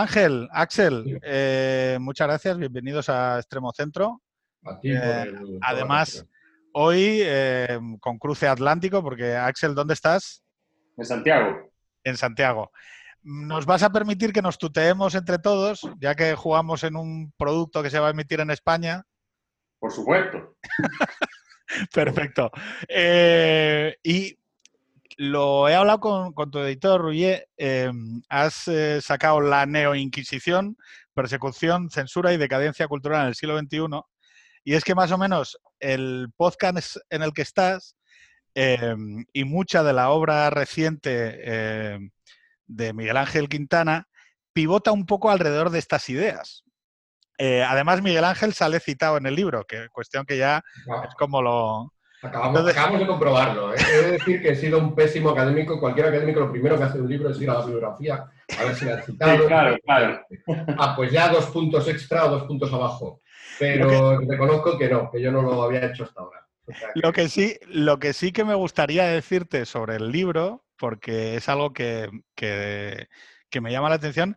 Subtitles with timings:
[0.00, 4.22] Ángel, Axel, eh, muchas gracias, bienvenidos a Extremo Centro.
[4.82, 5.30] Eh,
[5.60, 6.26] además,
[6.72, 7.22] hoy
[8.00, 10.42] con cruce atlántico, porque Axel, ¿dónde estás?
[10.96, 11.70] En Santiago.
[12.02, 12.72] En Santiago.
[13.22, 17.82] ¿Nos vas a permitir que nos tuteemos entre todos, ya que jugamos en un producto
[17.82, 19.04] que se va a emitir en España?
[19.78, 20.56] Por supuesto.
[21.94, 22.50] Perfecto.
[24.02, 24.39] y
[25.20, 26.00] lo he hablado
[26.32, 27.46] con, tu editor, Ruye.
[27.58, 30.78] Em, has eh, sacado la neoinquisición,
[31.12, 34.00] persecución, censura y decadencia cultural en el siglo XXI.
[34.64, 37.96] Y es que más o menos el podcast en el que estás
[38.54, 42.10] em, y mucha de la obra reciente em,
[42.66, 44.08] de Miguel Ángel Quintana
[44.54, 46.64] pivota un poco alrededor de estas ideas.
[47.36, 50.62] Eh, además, Miguel Ángel sale citado en el libro, que cuestión que ya
[51.06, 53.72] es como lo, Acabamos, de comprobarlo.
[53.72, 53.76] ¿eh?
[53.78, 55.80] He de decir que he sido un pésimo académico.
[55.80, 58.26] Cualquier académico lo primero que hace un libro es ir a la bibliografía,
[58.58, 59.46] a ver si le han citado.
[59.46, 60.20] claro, claro.
[60.78, 63.22] Ah, pues ya dos puntos extra o dos puntos abajo.
[63.58, 66.46] Pero reconozco que no, que yo no lo había hecho hasta ahora.
[66.94, 71.48] Lo, que sí, lo que sí que me gustaría decirte sobre el libro, porque es
[71.48, 74.36] algo que, que me llama la atención,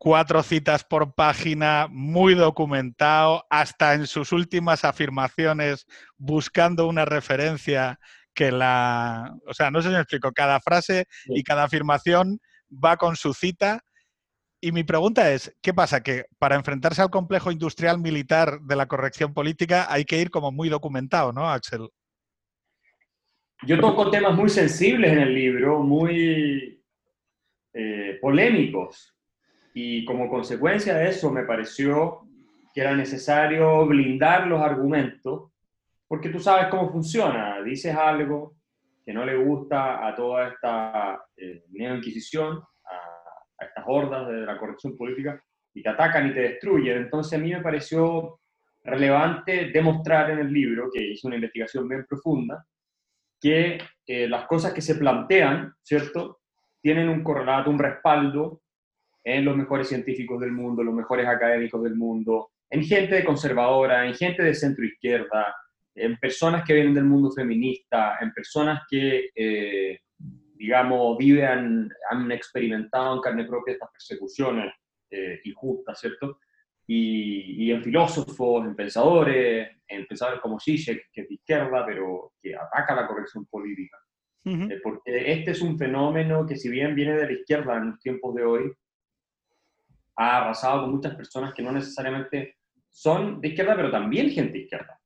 [0.00, 8.00] cuatro citas por página, muy documentado, hasta en sus últimas afirmaciones buscando una referencia
[8.32, 9.36] que la...
[9.46, 12.40] O sea, no sé si me explico, cada frase y cada afirmación
[12.72, 13.84] va con su cita.
[14.58, 16.02] Y mi pregunta es, ¿qué pasa?
[16.02, 20.50] Que para enfrentarse al complejo industrial militar de la corrección política hay que ir como
[20.50, 21.90] muy documentado, ¿no, Axel?
[23.66, 26.82] Yo toco temas muy sensibles en el libro, muy
[27.74, 29.14] eh, polémicos,
[29.74, 32.20] y como consecuencia de eso me pareció
[32.74, 35.52] que era necesario blindar los argumentos,
[36.06, 37.60] porque tú sabes cómo funciona.
[37.62, 38.54] Dices algo
[39.04, 42.94] que no le gusta a toda esta eh, neo-inquisición, a,
[43.58, 45.42] a, estas hordas de la corrección política,
[45.74, 46.98] y te atacan y te destruyen.
[46.98, 48.40] Entonces a mí me pareció
[48.84, 52.64] relevante demostrar en el libro, que hice una investigación bien profunda,
[53.40, 56.40] que eh, las cosas que se plantean, ¿cierto?,
[56.82, 58.62] tienen un correlato, un respaldo
[59.24, 64.14] en los mejores científicos del mundo, los mejores académicos del mundo, en gente conservadora, en
[64.14, 65.54] gente de centro izquierda,
[65.94, 73.16] en personas que vienen del mundo feminista, en personas que, eh, digamos, viven, han experimentado
[73.16, 74.72] en carne propia estas persecuciones
[75.10, 76.38] eh, injustas, ¿cierto?
[76.86, 82.54] Y, en filósofos, en pensadores, en pensadores como Zizek, que es de izquierda, pero que
[82.56, 83.96] ataca la corrección política.
[84.44, 88.00] Eh, porque este es un fenómeno que si bien viene de la izquierda en los
[88.00, 88.72] tiempos de hoy,
[90.20, 92.56] ha arrasado con muchas personas que no necesariamente
[92.90, 95.00] son de izquierda, pero también gente izquierda.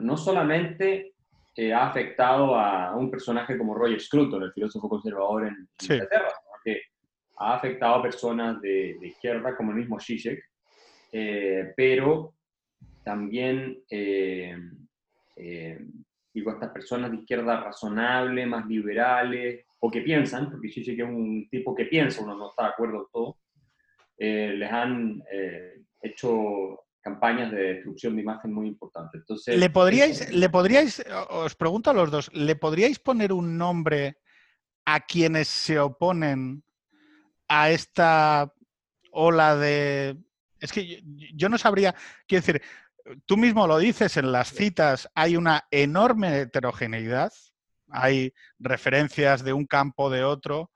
[0.00, 1.14] no solamente
[1.56, 6.52] eh, ha afectado a un personaje como Roger Scruton, el filósofo conservador en Inglaterra, sino
[6.62, 6.82] que
[7.38, 10.40] ha afectado a personas de, izquierda como el mismo Zizek,
[11.10, 12.34] eh, pero
[13.02, 14.56] también, eh,
[16.32, 21.48] digo, estas personas de izquierda razonable, más liberales, o que piensan, porque Zizek es un
[21.50, 23.36] tipo que piensa, uno no está de acuerdo en todo,
[24.18, 29.20] eh, les han eh, hecho campañas de destrucción de imagen muy importantes.
[29.20, 34.18] Entonces, ¿Le podríais, ¿Le podríais, os pregunto a los dos, ¿le podríais poner un nombre
[34.84, 36.64] a quienes se oponen
[37.48, 38.52] a esta
[39.12, 40.16] ola de...
[40.58, 41.94] Es que yo, no sabría,
[42.26, 42.62] quiero decir,
[43.24, 47.32] tú mismo lo dices en las citas, hay una enorme heterogeneidad,
[47.88, 50.70] hay referencias de un campo, de otro,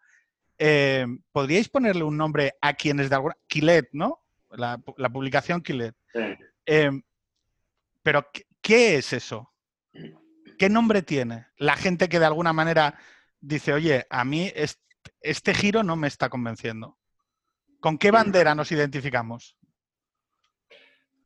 [0.62, 3.34] eh, ¿podríais ponerle un nombre a quienes de alguna...
[3.46, 4.20] Quilet, ¿no?
[4.50, 5.96] La, publicación Quilet.
[6.66, 7.02] Em,
[8.02, 8.26] pero,
[8.60, 9.50] ¿qué, es eso?
[10.58, 11.46] ¿Qué nombre tiene?
[11.56, 12.98] La gente que de alguna manera
[13.40, 14.52] dice, oye, a mí
[15.22, 16.98] este, giro no me está convenciendo.
[17.80, 19.56] ¿Con qué bandera nos identificamos?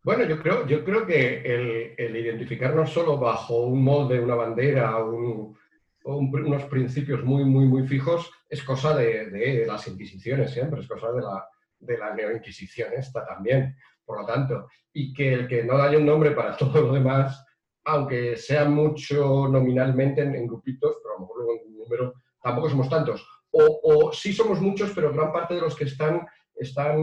[0.04, 5.02] Bueno, yo creo, yo creo que el, el identificarnos solo bajo un molde, una bandera,
[5.02, 5.58] un,
[6.04, 11.22] unos principios muy, muy, muy fijos, es cosa de, las inquisiciones siempre, es cosa de
[11.22, 11.46] la,
[11.78, 13.74] de la neoinquisición esta también,
[14.04, 17.44] por lo tanto, y que el que no haya un nombre para todo lo demás,
[17.84, 22.88] aunque sea mucho nominalmente en, grupitos, pero a lo mejor en un número tampoco somos
[22.88, 26.96] tantos, o, o, sí somos muchos, pero gran parte de los que están están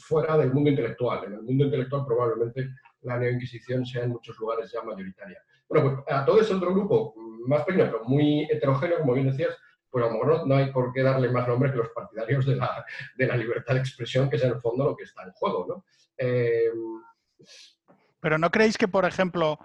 [0.00, 1.24] fuera del mundo intelectual.
[1.24, 2.70] En el mundo intelectual probablemente
[3.02, 5.40] la neoinquisición sea en muchos lugares ya mayoritaria.
[5.68, 7.14] Bueno, pues a todo ese otro grupo
[7.46, 9.56] más pequeño, pero muy heterogéneo, como bien decías,
[9.90, 12.56] pues a lo mejor no, hay por qué darle más nombre que los partidarios de
[12.56, 12.84] la,
[13.16, 15.66] de la, libertad de expresión, que es en el fondo lo que está en juego,
[15.66, 15.84] ¿no?
[16.18, 16.70] Eh,
[18.20, 19.58] pero ¿no creéis que, por ejemplo,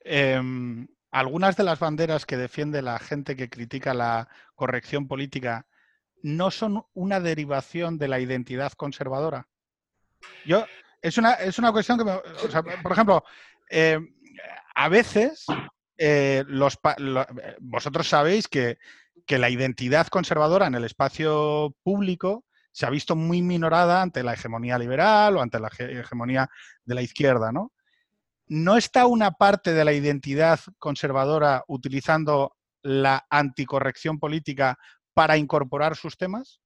[0.00, 5.66] em, algunas de las banderas que defiende la gente que critica la corrección política
[6.22, 9.48] no son una derivación de la identidad conservadora?
[10.44, 10.64] Yo,
[11.02, 12.18] es una, es una cuestión que, me,
[12.82, 13.24] por ejemplo,
[13.70, 13.98] eh,
[14.74, 15.46] a veces
[15.98, 16.78] eh, los,
[17.60, 18.78] vosotros sabéis que,
[19.26, 24.34] que la identidad conservadora en el espacio público se ha visto muy minorada ante la
[24.34, 26.50] hegemonía liberal o ante la hegemonía
[26.84, 27.72] de la izquierda, ¿no?
[28.46, 34.76] ¿No está una parte de la identidad conservadora utilizando la anticorrección política
[35.14, 36.60] para incorporar sus temas?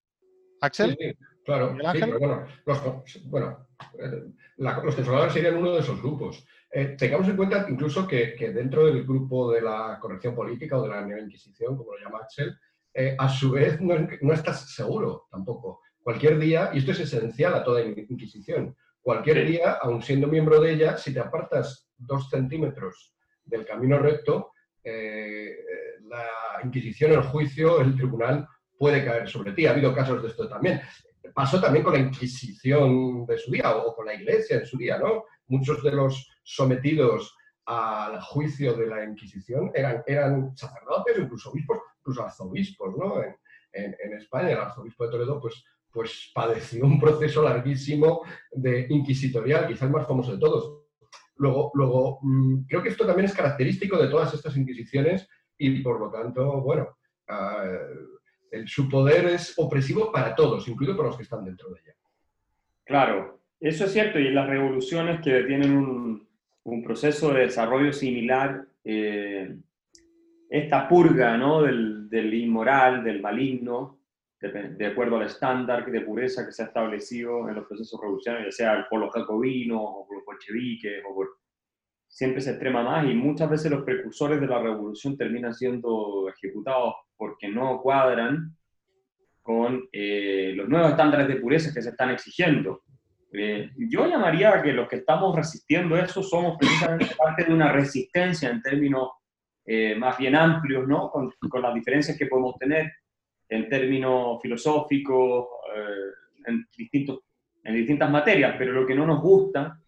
[0.60, 0.96] Axel.
[0.98, 1.14] Sí,
[1.44, 1.76] claro.
[2.18, 6.44] bueno, los, eh, los, conservadores serían uno de esos grupos.
[6.70, 10.88] Eh, tengamos en cuenta incluso que, dentro del grupo de la corrección política o de
[10.88, 12.56] la Nueva Inquisición, como lo llama Axel,
[12.92, 15.80] eh, a su vez no, no, estás seguro tampoco.
[16.02, 20.72] Cualquier día, y esto es esencial a toda Inquisición, cualquier día, aun siendo miembro de
[20.72, 23.14] ella, si te apartas dos centímetros
[23.44, 24.52] del camino recto,
[24.84, 28.46] la Inquisición, el juicio, el tribunal
[28.78, 29.66] puede caer sobre ti.
[29.66, 30.80] Ha habido casos de esto también.
[31.34, 34.98] Pasó también con la Inquisición de su día o con la Iglesia en su día,
[34.98, 35.24] ¿no?
[35.46, 37.34] Muchos de los sometidos
[37.66, 43.22] al juicio de la Inquisición eran, eran sacerdotes, incluso obispos, incluso arzobispos, ¿no?
[43.72, 49.82] En, España, el arzobispo de Toledo, pues, pues padeció un proceso larguísimo de inquisitorial, quizás
[49.82, 50.84] el más famoso de todos.
[51.36, 56.00] Luego, luego mm, creo que esto también es característico de todas estas inquisiciones y por
[56.00, 56.98] lo tanto, bueno,
[58.52, 61.94] ah, su poder es opresivo para todos, incluido para los que están dentro de ella.
[62.84, 66.28] Claro, eso es cierto, y las revoluciones que tienen un,
[66.84, 69.56] proceso de desarrollo similar, eh,
[70.50, 71.62] esta purga ¿no?
[71.62, 73.98] del, inmoral, del maligno,
[74.40, 78.64] de, acuerdo al estándar de pureza que se ha establecido en los procesos revolucionarios, ya
[78.64, 81.38] sea por los jacobinos, o por los bolcheviques, o por
[82.08, 86.94] siempre se extrema más y muchas veces los precursores de la revolución terminan siendo ejecutados
[87.16, 88.56] porque no cuadran
[89.42, 92.82] con eh, los nuevos estándares de pureza que se están exigiendo.
[93.32, 98.50] Eh, yo llamaría que los que estamos resistiendo eso somos precisamente parte de una resistencia
[98.50, 99.10] en términos
[99.66, 101.10] eh, más bien amplios, ¿no?
[101.10, 102.90] Con, con, las diferencias que podemos tener
[103.50, 105.46] en términos filosóficos,
[106.46, 107.20] en, distintos,
[107.64, 109.78] en distintas materias, pero lo que no nos gusta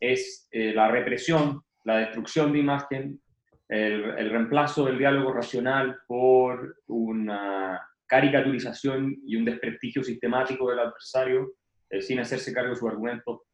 [0.00, 3.20] es eh, la represión, la destrucción de imagen,
[3.68, 11.52] el, reemplazo del diálogo racional por una caricaturización y un desprestigio sistemático del adversario
[11.90, 13.44] eh, sin hacerse cargo de su argumento,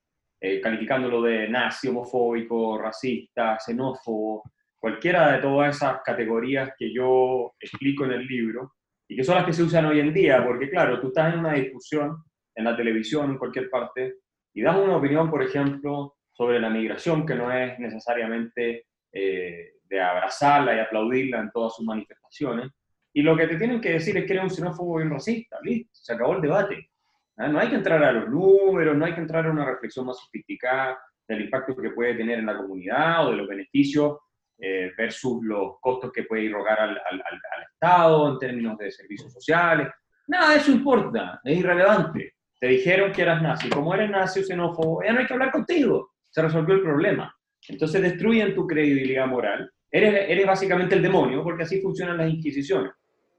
[0.40, 4.44] eh, calificándolo de nazi, homofóbico, racista, xenófobo,
[4.78, 8.74] cualquiera de todas esas categorías que yo explico en el libro
[9.08, 11.40] y que son las que se usan hoy en día, porque claro, tú estás en
[11.40, 12.22] una discusión
[12.54, 14.16] en la televisión, en cualquier parte,
[14.54, 20.00] y das una opinión, por ejemplo, sobre la migración, que no es necesariamente eh, de
[20.00, 22.70] abrazarla y aplaudirla en todas sus manifestaciones.
[23.12, 25.58] Y lo que te tienen que decir es que eres un xenófobo y un racista,
[25.62, 26.90] listo, se acabó el debate.
[27.36, 27.46] ¿ah?
[27.46, 30.18] No hay que entrar a los números, no hay que entrar a una reflexión más
[30.18, 30.98] sofisticada
[31.28, 34.18] del impacto que puede tener en la comunidad o de los beneficios
[34.58, 39.32] eh, versus los costos que puede irrogar al, al, al, Estado en términos de servicios
[39.32, 39.88] sociales.
[40.26, 42.34] Nada eso importa, es irrelevante.
[42.58, 43.68] Te dijeron que eras nazi.
[43.68, 47.32] Como eres nazi o xenófobo, ya no hay que hablar contigo se resolvió el problema.
[47.68, 49.70] Entonces destruyen tu credibilidad moral.
[49.88, 52.90] Eres, eres básicamente el demonio, porque así funcionan las inquisiciones.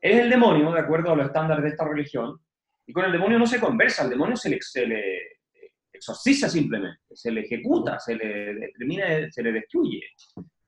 [0.01, 2.39] Eres el demonio, de acuerdo a los estándares de esta religión,
[2.87, 5.03] y con el demonio no se conversa, el demonio se le, se le
[5.91, 10.01] exorciza simplemente, se le ejecuta, se le, termina, se le destruye.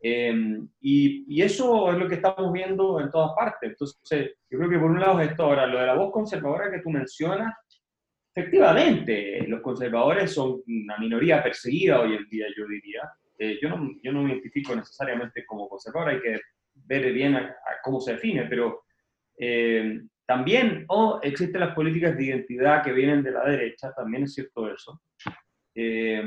[0.02, 3.70] Em, y, y, eso es lo que estamos viendo en todas partes.
[3.70, 5.44] Entonces, yo creo que por un lado es esto.
[5.44, 7.54] Ahora, lo de la voz conservadora que tú mencionas,
[8.38, 13.02] Efectivamente, los conservadores son una minoría perseguida hoy en día, yo diría.
[13.36, 16.40] Eh, yo, no, yo no me identifico necesariamente como conservador, hay que
[16.76, 18.84] ver bien a, cómo se define, pero
[19.40, 24.36] eh, también oh, existen las políticas de identidad que vienen de la derecha, también es
[24.36, 25.02] cierto eso,
[25.74, 26.24] eh,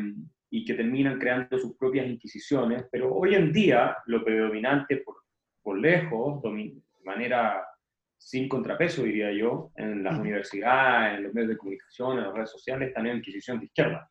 [0.50, 5.14] y que terminan creando sus propias inquisiciones, pero hoy en día lo predominante por,
[5.62, 6.75] por lejos, de
[7.05, 7.64] manera
[8.21, 12.50] sin contrapeso, diría yo, en las universidades, en los medios de comunicación, en las redes
[12.50, 14.11] sociales, también inquisición de izquierda.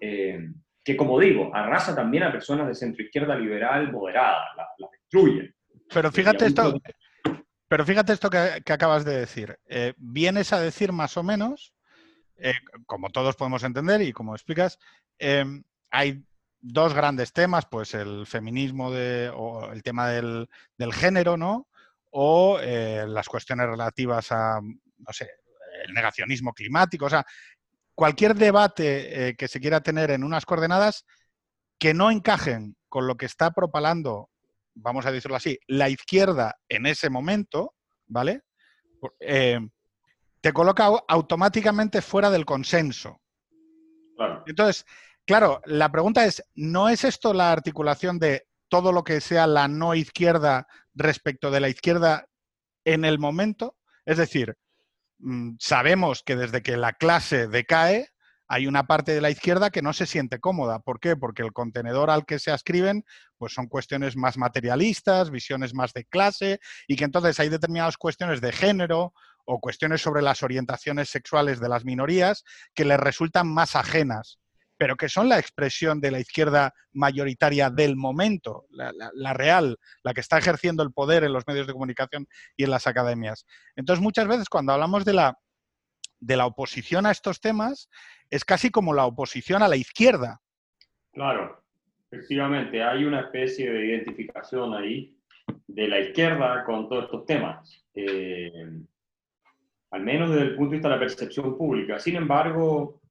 [0.00, 0.48] Eh,
[0.82, 5.54] que como digo, arrasa también a personas de centro izquierda liberal moderada, las la destruye.
[5.92, 6.80] Pero fíjate esto,
[7.68, 8.38] pero fíjate esto que,
[8.72, 9.58] acabas de decir.
[9.68, 11.74] Eh, vienes a decir más o menos,
[12.38, 12.54] eh,
[12.86, 14.78] como todos podemos entender y como explicas,
[15.90, 16.24] hay
[16.58, 21.68] dos grandes temas, pues el feminismo de, o el tema del, del género, ¿no?
[22.12, 25.30] O eh, las cuestiones relativas a, no sé,
[25.84, 27.24] el negacionismo climático, o sea,
[27.94, 31.04] cualquier debate eh, que se quiera tener en unas coordenadas
[31.78, 34.30] que no encajen con lo que está propalando,
[34.74, 37.74] vamos a decirlo así, la izquierda en ese momento,
[38.06, 38.42] ¿vale?
[39.18, 39.58] Eh,
[40.40, 43.20] te coloca automáticamente fuera del consenso.
[44.46, 44.84] Entonces,
[45.24, 49.68] claro, la pregunta es, ¿no es esto la articulación de todo lo que sea la
[49.68, 52.24] no izquierda respecto de la izquierda
[52.86, 53.76] en el momento?
[54.06, 54.56] Es decir,
[55.18, 58.08] mm, sabemos que desde que la clase decae,
[58.48, 60.78] hay una parte de la izquierda que no se siente cómoda.
[60.78, 61.16] ¿Por qué?
[61.16, 63.04] Porque el contenedor al que se ascriben
[63.36, 68.40] pues son cuestiones más materialistas, visiones más de clase, y que entonces hay determinadas cuestiones
[68.40, 69.12] de género
[69.44, 72.42] o cuestiones sobre las orientaciones sexuales de las minorías
[72.74, 74.38] que les resultan más ajenas,
[74.82, 80.20] pero que son la expresión de la izquierda mayoritaria del momento, la, real, la que
[80.20, 83.46] está ejerciendo el poder en los medios de comunicación y en las academias.
[83.76, 85.38] Entonces, muchas veces cuando hablamos de la,
[86.18, 87.88] de la oposición a estos temas,
[88.28, 90.40] es casi como la oposición a la izquierda.
[91.12, 91.62] Claro,
[92.10, 95.16] efectivamente, hay una especie de identificación ahí
[95.68, 97.86] de la izquierda con todos estos temas.
[97.94, 98.80] Eh,
[99.92, 102.00] al menos desde el punto de vista de la percepción pública.
[102.00, 103.01] Sin embargo,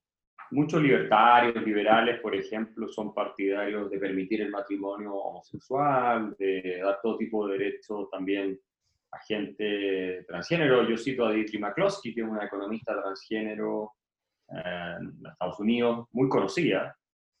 [0.52, 7.18] muchos libertarios, liberales, por ejemplo, son partidarios de permitir el matrimonio homosexual, de dar todo
[7.18, 8.58] tipo de derechos también
[9.10, 10.88] a gente transgénero.
[10.88, 13.92] Yo cito a Dimitri McCloskey, que es una economista transgénero
[14.48, 16.96] eh, en Estados Unidos, muy conocida,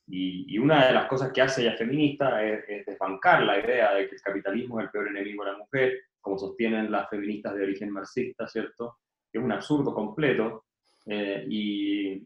[0.06, 4.08] y, una de las cosas que hace ella feminista es, es, desbancar la idea de
[4.08, 7.62] que el capitalismo es el peor enemigo de la mujer, como sostienen las feministas de
[7.62, 8.98] origen marxista, ¿cierto?
[9.32, 10.66] que es un absurdo completo,
[11.06, 12.22] eh, y,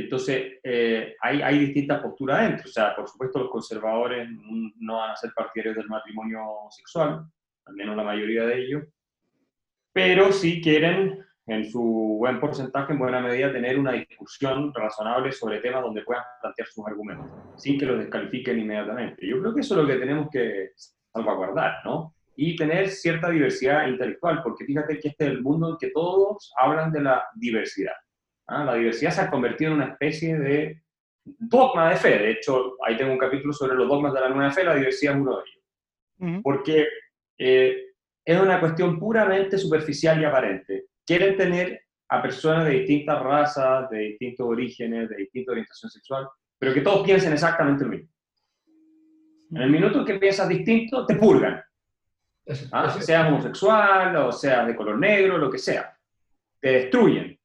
[0.00, 2.68] entonces eh, hay, hay, distintas posturas dentro.
[2.68, 4.28] O sea, por supuesto los conservadores
[4.78, 6.40] no van a ser partidarios del matrimonio
[6.70, 7.24] sexual,
[7.66, 8.84] al menos la mayoría de ellos,
[9.92, 11.82] pero sí quieren, en su
[12.18, 16.86] buen porcentaje, en buena medida, tener una discusión razonable sobre temas donde puedan plantear sus
[16.86, 17.26] argumentos,
[17.56, 19.26] sin que los descalifiquen inmediatamente.
[19.26, 20.70] Yo creo que eso es lo que tenemos que
[21.12, 22.14] salvaguardar, ¿no?
[22.40, 26.52] y tener cierta diversidad intelectual, porque fíjate que este es el mundo en que todos
[26.56, 27.94] hablan de la diversidad.
[28.48, 28.64] ¿Ah?
[28.64, 30.82] La diversidad se ha convertido en una especie de
[31.24, 32.18] dogma de fe.
[32.18, 35.14] De hecho, ahí tengo un capítulo sobre los dogmas de la nueva fe, la diversidad
[35.14, 36.42] es uno de ellos.
[36.42, 36.86] Porque
[37.38, 37.76] eh,
[38.24, 40.86] es una cuestión puramente superficial y aparente.
[41.06, 46.28] Quieren tener a personas de distintas razas, de distintos orígenes, de distinta orientación sexual,
[46.58, 48.08] pero que todos piensen exactamente lo mismo.
[49.50, 51.62] En el minuto que piensas distinto, te purgan.
[52.72, 52.90] ¿Ah?
[53.00, 55.96] Sea homosexual o sea de color negro, lo que sea.
[56.60, 57.37] Te destruyen.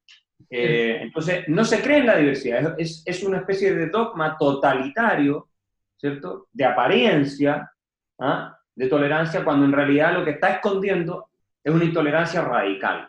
[0.50, 5.48] Eh, entonces, no se cree en la diversidad, es, es, una especie de dogma totalitario,
[5.96, 6.48] ¿cierto?
[6.52, 7.70] De apariencia,
[8.18, 8.58] ¿ah?
[8.74, 11.28] de tolerancia, cuando en realidad lo que está escondiendo
[11.62, 13.08] es una intolerancia radical.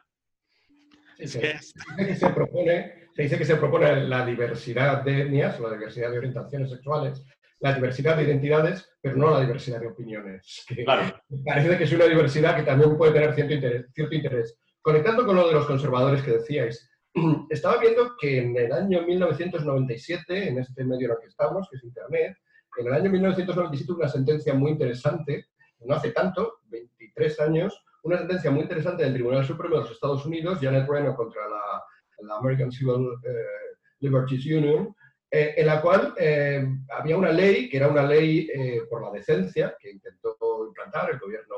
[1.17, 6.17] se, se, propone, se dice que se propone la diversidad de etnias, la diversidad de
[6.17, 7.25] orientaciones sexuales,
[7.59, 10.65] la diversidad de identidades, pero no la diversidad de opiniones.
[11.45, 14.57] Parece que es una diversidad que también puede tener cierto interés, cierto interés.
[14.81, 16.89] Conectando con lo de los conservadores que decíais,
[17.49, 21.77] estaba viendo que en el año 1997, en este medio en el que estamos, que
[21.77, 22.37] es Internet,
[22.77, 25.47] en el año 1997 una sentencia muy interesante,
[25.85, 30.25] no hace tanto, 23 años, una sentencia muy interesante del Tribunal Supremo de los Estados
[30.25, 34.95] Unidos, Janet Reno contra la, American Civil eh, Liberties Union,
[35.29, 38.49] eh, en la cual eh, había una ley, que era una ley
[38.89, 41.55] por la decencia, que intentó implantar el gobierno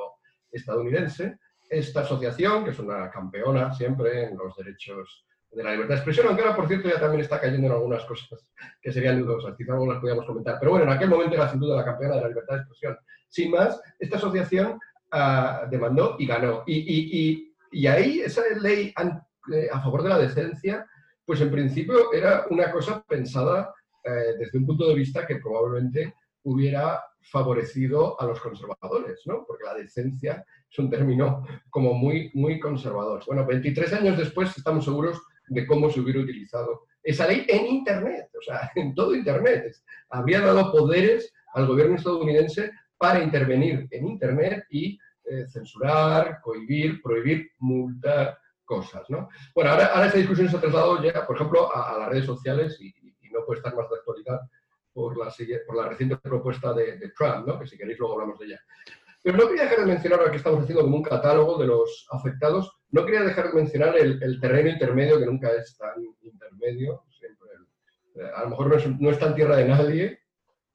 [0.52, 1.38] estadounidense.
[1.70, 6.28] Esta asociación, que es una campeona siempre en los derechos de la libertad de expresión,
[6.28, 8.52] aunque ahora, por cierto, ya también está cayendo en algunas cosas
[8.82, 10.58] que serían dudosas, quizá algo las podíamos comentar.
[10.60, 12.98] Pero bueno, en aquel momento era sin duda la campeona de la libertad de expresión.
[13.30, 14.80] Sin más, esta asociación
[15.12, 16.64] ah, demandó y ganó.
[16.66, 20.86] Y, y, y, ahí esa ley a favor de la decencia
[21.28, 26.16] pues en principio era una cosa pensada eh, desde un punto de vista que probablemente
[26.44, 29.44] hubiera favorecido a los conservadores, ¿no?
[29.46, 33.26] Porque la decencia es un término como muy, muy conservador.
[33.28, 38.30] Bueno, 23 años después estamos seguros de cómo se hubiera utilizado esa ley en Internet,
[38.38, 39.74] o sea, en todo Internet.
[40.10, 47.52] Habría dado poderes al gobierno estadounidense para intervenir en Internet y eh, censurar, cohibir, prohibir,
[47.60, 48.38] multar,
[48.68, 49.30] cosas, ¿no?
[49.56, 52.78] Bueno, ahora, ahora esta discusión se ha trasladado ya, por ejemplo, a, las redes sociales
[52.80, 52.94] y,
[53.32, 54.40] no puede estar más de actualidad
[54.94, 55.32] por la,
[55.68, 57.60] por la reciente propuesta de, Trump, ¿no?
[57.60, 58.60] Que si queréis luego hablamos de ella.
[59.22, 62.08] Pero no quería dejar de mencionar, ahora que estamos haciendo como un catálogo de los
[62.10, 67.50] afectados, no quería dejar de mencionar el, terreno intermedio, que nunca es tan intermedio, siempre,
[68.16, 70.20] eh, a lo mejor no es, no es, tan tierra de nadie,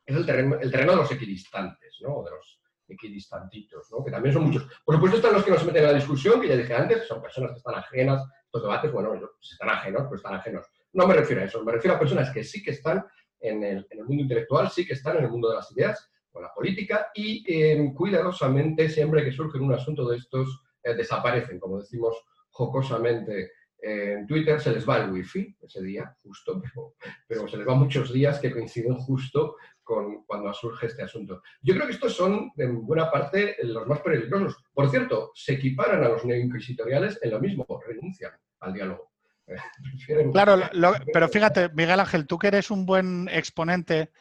[0.05, 2.23] es el terreno, el terreno de los equidistantes, ¿no?
[2.23, 4.05] De los, equidistantitos, ¿no?
[4.05, 4.67] que también son muchos.
[4.85, 7.07] Por supuesto están los que no se meten en la discusión, que ya dije antes,
[7.07, 10.67] son personas que están ajenas estos debates, bueno, pues están ajenos, pues están ajenos.
[10.93, 13.05] No me refiero a eso, me refiero a personas que sí que están
[13.41, 16.11] en el, en el mundo intelectual, sí que están en el mundo de las ideas
[16.33, 21.59] o la política y eh, cuidadosamente siempre que surge un asunto de estos eh, desaparecen,
[21.59, 22.17] como decimos
[22.51, 26.63] jocosamente en Twitter se les va el wifi ese día, justo,
[27.27, 31.43] pero, se les va muchos días que coinciden justo con cuando surge este asunto.
[31.61, 34.63] Yo creo que estos son, en buena parte, los más peligrosos.
[34.73, 39.11] Por cierto, se equiparan a los neoinquisitoriales en lo mismo, renuncian al diálogo.
[40.33, 40.61] claro,
[41.13, 44.13] pero fíjate, Miguel Ángel, tú que eres un buen exponente,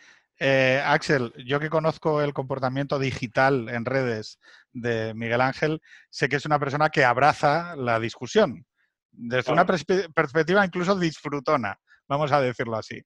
[0.44, 4.40] eh, Axel, yo que conozco el comportamiento digital en redes
[4.74, 8.66] de Miguel Ángel, sé que es una persona que abraza la discusión
[9.12, 13.02] desde una perspectiva incluso disfrutona, vamos a decirlo así.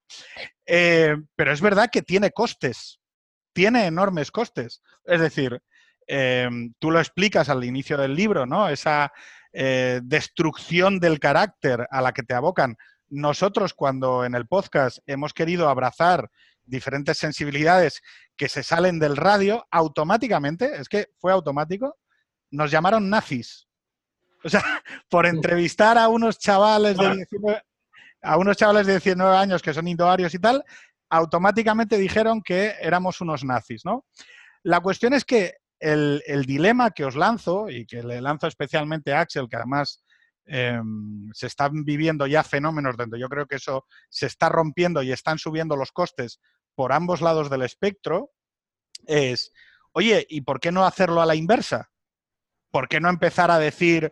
[0.65, 2.99] Eh, pero es verdad que tiene costes,
[3.53, 4.81] tiene enormes costes.
[5.03, 5.61] Es decir,
[6.07, 6.49] eh,
[6.79, 8.69] tú lo explicas al inicio del libro, ¿no?
[8.69, 9.11] Esa
[9.51, 12.75] eh, destrucción del carácter a la que te abocan.
[13.09, 16.29] Nosotros cuando en el podcast hemos querido abrazar
[16.65, 18.01] diferentes sensibilidades
[18.35, 21.97] que se salen del radio, automáticamente, es que fue automático,
[22.51, 23.67] nos llamaron nazis.
[24.43, 24.61] O sea,
[25.09, 27.61] por entrevistar a unos chavales de 19,
[28.21, 30.63] a unos chavales de 19 años que son indoarios y tal,
[31.09, 34.05] automáticamente dijeron que éramos unos nazis, ¿no?
[34.63, 39.21] La cuestión es que el, dilema que os lanzo, y que le lanzo especialmente a
[39.21, 40.03] Axel, que además
[40.45, 45.11] em, se están viviendo ya fenómenos donde yo creo que eso se está rompiendo y
[45.11, 46.39] están subiendo los costes
[46.75, 48.31] por ambos lados del espectro,
[49.07, 49.51] es,
[49.93, 51.89] oye, ¿y por qué no hacerlo a la inversa?
[52.71, 54.11] ¿Por qué no empezar a decir,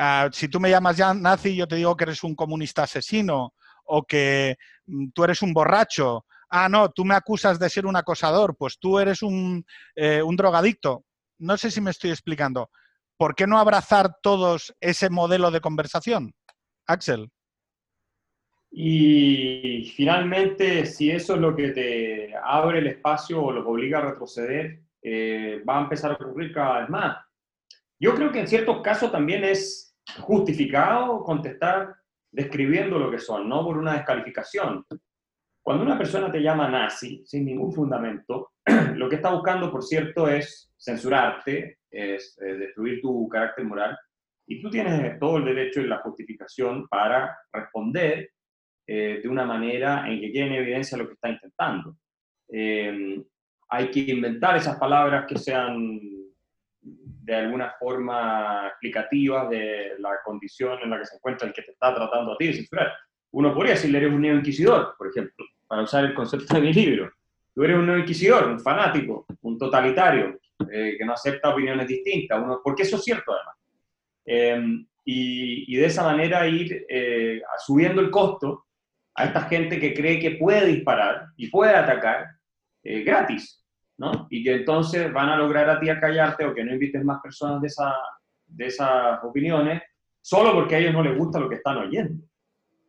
[0.00, 3.54] Ah, si tú me llamas ya nazi, yo te digo que eres un comunista asesino
[3.84, 6.24] o que mm, tú eres un borracho.
[6.50, 9.64] Ah, no, tú me acusas de ser un acosador, pues tú eres un,
[9.96, 11.04] eh, un drogadicto.
[11.38, 12.70] No sé si me estoy explicando.
[13.16, 16.32] ¿Por qué no abrazar todos ese modelo de conversación?
[16.86, 17.30] Axel.
[18.70, 23.98] Y finalmente, si eso es lo que te abre el espacio o lo que obliga
[23.98, 27.18] a retroceder, eh, va a empezar a ocurrir cada vez más.
[27.98, 31.94] Yo creo que en ciertos casos también es justificado contestar
[32.30, 34.84] describiendo lo que son, no por una descalificación.
[35.62, 38.52] Cuando una persona te llama nazi sin ningún fundamento,
[38.94, 43.98] lo que está buscando, por cierto, es censurarte, es, destruir tu carácter moral,
[44.46, 48.30] y tú tienes todo el derecho y la justificación para responder
[48.90, 51.94] eh, de una manera en que quede en evidencia lo que está intentando.
[52.50, 53.22] Eh,
[53.68, 56.00] hay que inventar esas palabras que sean
[56.80, 61.72] de alguna forma explicativa de la condición en la que se encuentra el que te
[61.72, 62.94] está tratando a ti de censurar.
[63.32, 67.12] Uno podría decirle, eres un neoinquisidor, por ejemplo, para usar el concepto de mi libro.
[67.54, 70.40] Tú eres un neoinquisidor, un fanático, un totalitario,
[70.72, 73.56] eh, que no acepta opiniones distintas, uno, porque eso es cierto además.
[74.24, 76.86] Em, y, y, de esa manera ir
[77.58, 78.67] subiendo el costo
[79.18, 82.28] a esta gente que cree que puede disparar y puede atacar
[82.84, 83.64] eh, gratis,
[84.30, 87.20] y que entonces van a lograr a ti a callarte o que no invites más
[87.20, 87.96] personas de, esa,
[88.46, 89.82] de esas opiniones
[90.20, 92.24] solo porque a ellos no les gusta lo que están oyendo.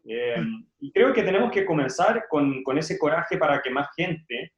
[0.05, 0.43] Eh,
[0.79, 4.53] y creo que tenemos que comenzar con, con, ese coraje para que más gente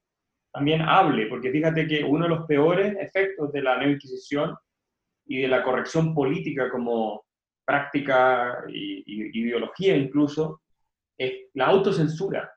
[0.51, 4.55] también hable, porque fíjate que uno de los peores efectos de la neoinquisición
[5.25, 7.23] y de la corrección política como
[7.65, 10.61] práctica y, y ideología incluso,
[11.17, 12.51] es la autocensura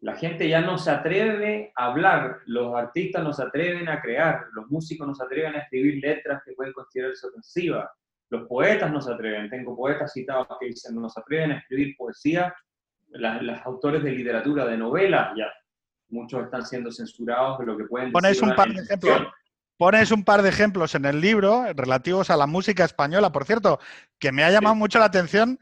[0.00, 4.46] la gente ya no se atreve a hablar, los artistas no se atreven a crear,
[4.52, 7.88] los músicos no se atreven a escribir letras que pueden considerarse ofensivas,
[8.30, 11.96] los poetas no se atreven, tengo poetas citados que dicen no se atreven a escribir
[11.96, 12.54] poesía,
[13.08, 15.46] los autores de literatura, de novelas, ya
[16.10, 19.22] muchos están siendo censurados de lo que pueden Pones un par de ejemplos.
[19.76, 23.78] Pones un par de ejemplos en el libro relativos a la música española, por cierto,
[24.18, 25.58] que me ha llamado mucho la atención.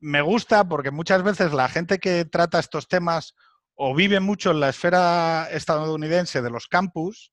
[0.00, 3.34] Me gusta porque muchas veces la gente que trata estos temas
[3.74, 7.32] o vive mucho en la esfera estadounidense de los campus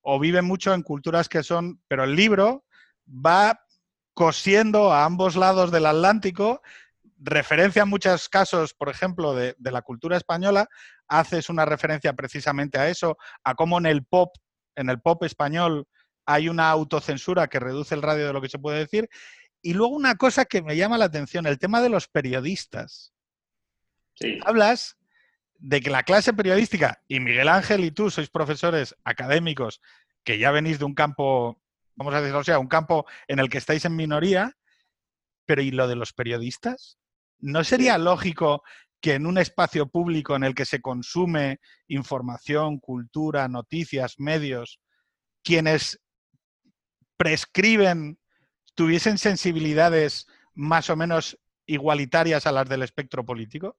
[0.00, 2.64] o vive mucho en culturas que son, pero el libro
[3.08, 3.60] va
[4.12, 6.62] cosiendo a ambos lados del Atlántico,
[7.18, 10.68] referencia en muchos casos, por ejemplo, de, la cultura española,
[11.08, 14.34] haces una referencia precisamente a eso, a cómo en el pop,
[14.76, 15.86] en el pop español
[16.26, 19.08] hay una autocensura que reduce el radio de lo que se puede decir.
[19.64, 23.14] Y luego una cosa que me llama la atención, el tema de los periodistas.
[24.12, 24.38] Sí.
[24.44, 24.98] Hablas
[25.54, 29.80] de que la clase periodística, y Miguel Ángel y tú sois profesores académicos
[30.22, 31.62] que ya venís de un campo,
[31.94, 34.54] vamos a decirlo, o sea, un campo en el que estáis en minoría,
[35.46, 36.98] pero ¿y lo de los periodistas?
[37.38, 38.62] ¿No sería lógico
[39.00, 44.78] que en un espacio público en el que se consume información, cultura, noticias, medios,
[45.42, 46.02] quienes
[47.16, 48.18] prescriben
[48.74, 53.76] tuviesen sensibilidades más o menos igualitarias a las del espectro político?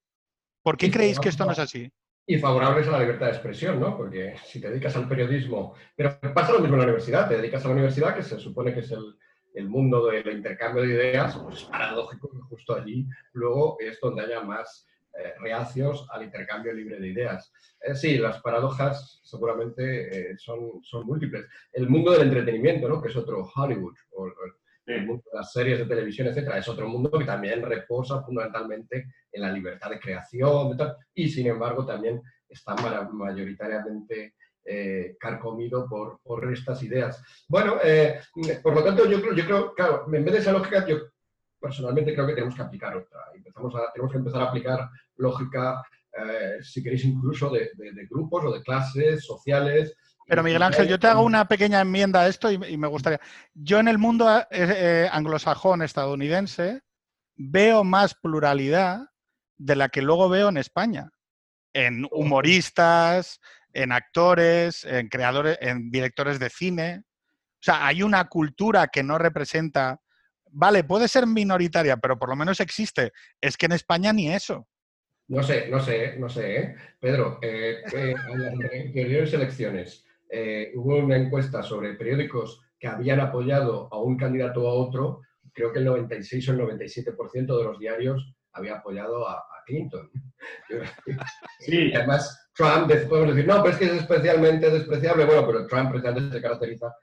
[0.61, 1.91] ¿Por qué creéis que esto no es así?
[2.27, 3.95] Y favorables a la libertad de expresión, ¿no?
[3.95, 7.63] Porque si te dedicas al periodismo, pero pasa lo mismo en la universidad, te dedicas
[7.63, 9.15] a la universidad, que se supone que es el,
[9.53, 14.23] el mundo del intercambio de ideas, pues es paradójico que justo allí luego es donde
[14.23, 17.51] haya más eh, reacios al intercambio libre de ideas.
[17.79, 21.45] Eh, sí, las paradojas seguramente eh, son, son múltiples.
[21.71, 23.01] El mundo del entretenimiento, ¿no?
[23.01, 24.29] que es otro Hollywood, o,
[24.87, 29.41] mundo de las series de televisión, etcétera, es otro mundo que también reposa fundamentalmente en
[29.41, 30.77] la libertad de creación
[31.13, 34.35] y sin embargo también está mayoritariamente
[35.19, 37.21] carcomido por, por, estas ideas.
[37.47, 37.77] Bueno,
[38.63, 40.97] por lo tanto, yo creo, yo creo, claro, en vez de esa lógica, yo
[41.65, 43.19] personalmente creo que tenemos que aplicar otra.
[43.33, 45.83] Empezamos a, tenemos que empezar a aplicar lógica,
[46.17, 47.71] eh, si queréis, incluso de,
[48.09, 49.95] grupos o de clases sociales.
[50.25, 53.19] Pero Miguel Ángel, yo te hago una pequeña enmienda a esto y, me gustaría.
[53.53, 56.81] Yo en el mundo eh, eh, anglosajón estadounidense
[57.35, 59.07] veo más pluralidad
[59.57, 61.11] de la que luego veo en España.
[61.73, 63.39] En humoristas,
[63.73, 67.03] en actores, en creadores, en directores de cine.
[67.05, 69.99] O sea, hay una cultura que no representa
[70.55, 73.11] vale, puede ser minoritaria, pero por lo menos existe.
[73.41, 74.67] Es que en España ni eso.
[75.27, 76.55] No sé, no sé, no sé.
[76.55, 76.75] ¿eh?
[76.99, 78.15] Pedro, eh, eh,
[79.37, 79.59] las
[80.29, 85.21] elecciones hubo una encuesta sobre periódicos que habían apoyado a un candidato o a otro.
[85.53, 90.09] Creo que el 96 o el 97% de los diarios había apoyado a, Clinton.
[91.59, 91.89] Sí.
[91.91, 95.25] Y además, Trump, podemos decir, no, pero es que es especialmente despreciable.
[95.25, 96.93] Bueno, pero Trump precisamente se caracteriza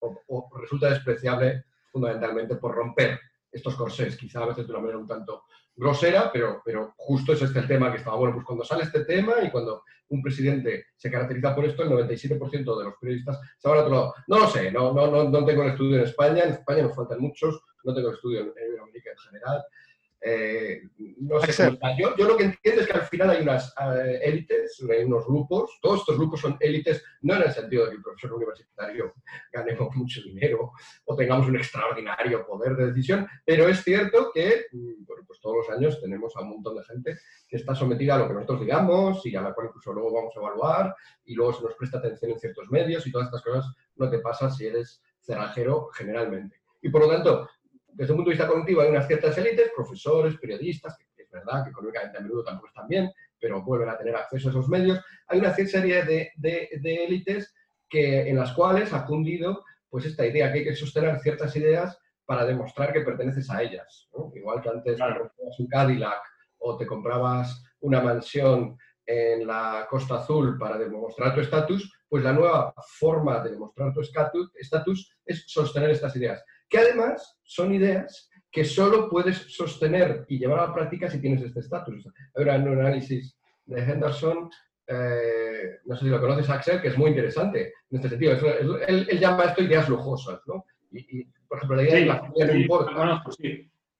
[0.00, 3.18] o resulta despreciable fundamentalmente por romper
[3.50, 5.44] estos corsés, quizá a veces de una manera un tanto
[5.78, 8.16] grosera, pero, pero justo es este el tema que estaba.
[8.16, 11.90] Bueno, pues cuando sale este tema y cuando un presidente se caracteriza por esto, el
[11.90, 14.14] 97% de los periodistas se van a otro lado.
[14.26, 16.96] No lo sé, no, no, no, no tengo el estudio en España, en España nos
[16.96, 19.64] faltan muchos, no tengo el estudio en América en general,
[20.20, 20.82] eh,
[21.20, 24.84] no sé yo, yo, lo que entiendo es que al final hay unas eh, élites,
[24.90, 28.02] hay unos grupos, todos estos grupos son élites, no en el sentido de que el
[28.02, 29.14] profesor universitario
[29.52, 30.72] ganemos mucho dinero
[31.04, 35.58] o tengamos un extraordinario poder de decisión, pero es cierto que mm, bueno, pues todos
[35.58, 38.60] los años tenemos a un montón de gente que está sometida a lo que nosotros
[38.60, 41.98] digamos y a la cual incluso luego vamos a evaluar y luego se nos presta
[41.98, 46.60] atención en ciertos medios y todas estas cosas no te pasa si eres cerrajero generalmente.
[46.80, 47.48] Y por lo tanto,
[47.98, 51.64] desde un punto de vista cognitivo hay unas ciertas élites, profesores, periodistas, que es verdad
[51.64, 55.00] que económicamente a menudo tampoco están bien, pero vuelven a tener acceso a esos medios.
[55.26, 57.52] Hay una cierta serie de, de, élites
[57.88, 61.98] que, en las cuales ha cundido pues, esta idea que hay que sostener ciertas ideas
[62.24, 64.08] para demostrar que perteneces a ellas.
[64.32, 66.22] Igual que antes te comprabas un Cadillac
[66.58, 72.32] o te comprabas una mansión en la Costa Azul para demostrar tu estatus, pues la
[72.32, 74.00] nueva forma de demostrar tu
[74.54, 80.60] estatus es sostener estas ideas que además son ideas que solo puedes sostener y llevar
[80.60, 82.06] a la práctica si tienes este estatus.
[82.34, 84.50] Hay un análisis de Henderson,
[84.86, 88.32] eh, no sé si lo conoces, Axel, que es muy interesante en este sentido.
[88.86, 90.64] él, llama esto ideas lujosas, ¿no?
[90.90, 93.22] Y, por ejemplo, la idea de la familia no importa.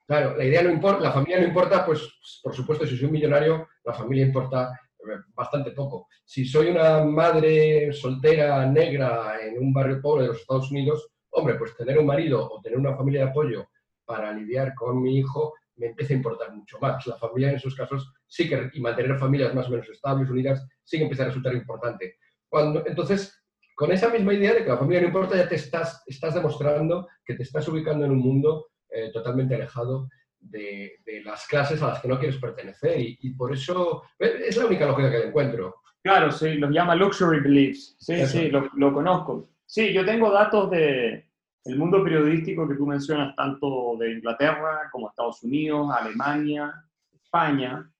[0.06, 3.12] Claro, la idea no importa, la familia no importa, pues por supuesto, si soy un
[3.12, 6.08] millonario, la familia importa eh, bastante poco.
[6.24, 11.54] Si soy una madre soltera negra en un barrio pobre de los Estados Unidos, hombre,
[11.56, 13.68] pues tener un marido o tener una familia de apoyo
[14.04, 17.06] para lidiar con mi hijo me empieza a importar mucho más.
[17.06, 20.66] La familia en esos casos sí que, y mantener familias más o menos estables, unidas,
[20.84, 22.16] sí que empieza a resultar importante.
[22.48, 26.02] Cuando, entonces, con esa misma idea de que la familia no importa, ya te estás,
[26.06, 30.08] estás demostrando que te estás ubicando en un mundo eh, totalmente alejado
[30.40, 32.96] de, las clases a las que no quieres pertenecer.
[32.98, 35.76] Y, por eso es la única lógica que encuentro.
[36.02, 37.96] Claro, sí, los llama luxury beliefs.
[38.00, 39.50] Sí, sí, lo, lo conozco.
[39.66, 41.27] Sí, yo tengo datos de
[41.64, 46.72] el mundo periodístico que tú mencionas, tanto de Inglaterra como Estados Unidos, Alemania,
[47.12, 47.90] España,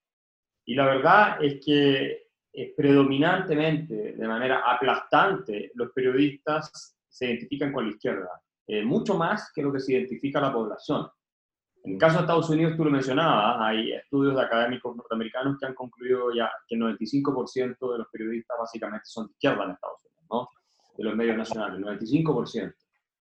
[0.64, 2.28] y la verdad es que
[2.76, 8.28] predominantemente, de manera aplastante, los periodistas se identifican con la izquierda,
[8.66, 11.08] eh, mucho más que lo que se identifica la población.
[11.84, 15.66] En el caso de Estados Unidos, tú lo mencionabas, hay estudios de académicos norteamericanos que
[15.66, 19.98] han concluido ya que el 95% de los periodistas básicamente son de izquierda en Estados
[20.04, 20.48] Unidos, ¿no?
[20.96, 22.74] de los medios nacionales, 95%.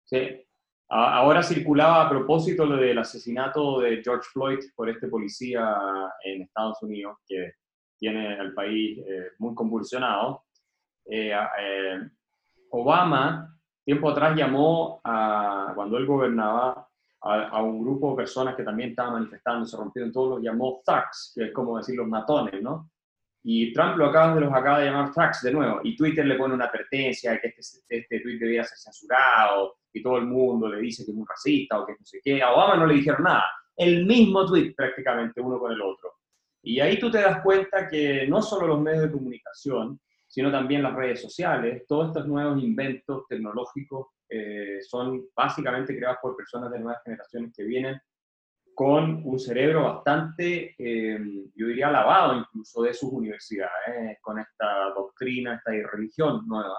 [0.05, 0.41] ¿Sí?
[0.89, 5.77] Ahora circulaba a propósito lo del asesinato de George Floyd por este policía
[6.23, 7.55] en Estados Unidos que
[7.99, 10.45] tiene al país eh, muy convulsionado.
[11.07, 12.01] Eh, eh,
[12.71, 16.89] Obama, tiempo atrás, llamó a, cuando él gobernaba,
[17.23, 21.33] a, un grupo de personas que también estaban manifestando, se rompieron todos, los llamó thugs,
[21.35, 22.91] que es como decir los matones, ¿no?
[23.43, 25.81] Y Trump lo acaba de, los acaba de llamar tracks de nuevo.
[25.83, 29.77] Y Twitter le pone una advertencia de que este, este tweet debería ser censurado.
[29.95, 32.43] Y todo el mundo le dice que es un racista o que no sé qué.
[32.43, 33.45] A Obama no le dijeron nada.
[33.77, 36.15] El mismo tweet prácticamente uno con el otro.
[36.63, 40.83] Y ahí tú te das cuenta que no solo los medios de comunicación, sino también
[40.83, 41.85] las redes sociales.
[41.87, 47.63] Todos estos nuevos inventos tecnológicos eh, son básicamente creados por personas de nuevas generaciones que
[47.63, 48.01] vienen
[48.75, 51.19] con un cerebro bastante, eh,
[51.55, 56.77] yo diría, lavado incluso de sus universidades, con esta doctrina, esta religión nueva,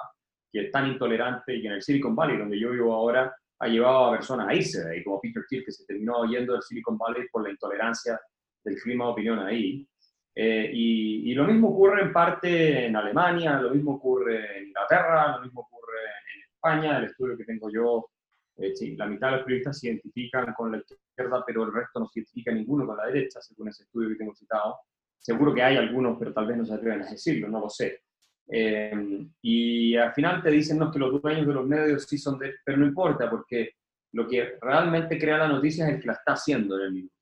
[0.55, 4.05] que es tan intolerante y en el Silicon Valley, donde yo vivo ahora, ha llevado
[4.05, 6.97] a personas a irse de ahí, como Peter Thiel, que se terminó yendo del Silicon
[6.97, 8.17] Valley por la intolerancia
[8.63, 9.85] del clima de opinión ahí.
[10.33, 15.43] Eh, y, lo mismo ocurre en parte en Alemania, lo mismo ocurre en Inglaterra, lo
[15.43, 15.99] mismo ocurre
[16.35, 18.09] en España, el estudio que tengo yo,
[18.55, 21.99] eh, sí, la mitad de los periodistas se identifican con la izquierda, pero el resto
[21.99, 24.77] no se identifica ninguno con la derecha, según ese estudio que tengo citado.
[25.19, 28.04] Seguro que hay algunos, pero tal vez no se atreven a decirlo, no lo sé.
[28.47, 32.37] Eh, y al final te dicen no, que los dueños de los medios sí son
[32.37, 32.55] de...
[32.63, 33.71] Pero no importa, porque
[34.11, 37.15] lo que realmente crea la noticia es el que la está haciendo en el minuto.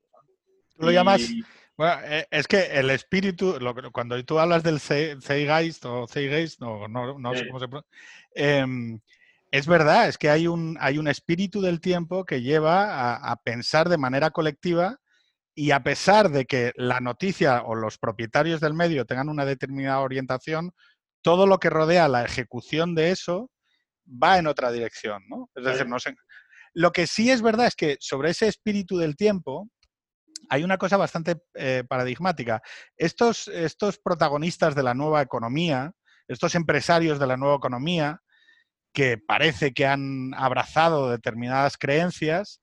[0.75, 1.21] Tú lo llamas...
[1.75, 3.57] Bueno, eh, es que el espíritu,
[3.91, 7.89] cuando tú hablas del Zeitgeist o Zeitgeist, no, no, no sé cómo se pronuncia,
[8.36, 8.99] em,
[9.53, 13.88] es verdad, es que hay un, hay un espíritu del tiempo que lleva a, pensar
[13.88, 14.99] de manera colectiva
[15.53, 19.99] y a pesar de que la noticia o los propietarios del medio tengan una determinada
[19.99, 20.73] orientación,
[21.23, 23.49] todo lo que rodea la ejecución de eso
[24.07, 25.49] va en otra dirección, ¿no?
[25.55, 26.15] Es decir, no sé.
[26.73, 29.69] Lo que sí es verdad es que sobre ese espíritu del tiempo
[30.49, 32.62] hay una cosa bastante eh, paradigmática.
[32.97, 35.93] Estos, estos protagonistas de la nueva economía,
[36.27, 38.19] estos empresarios de la nueva economía,
[38.93, 42.62] que parece que han abrazado determinadas creencias,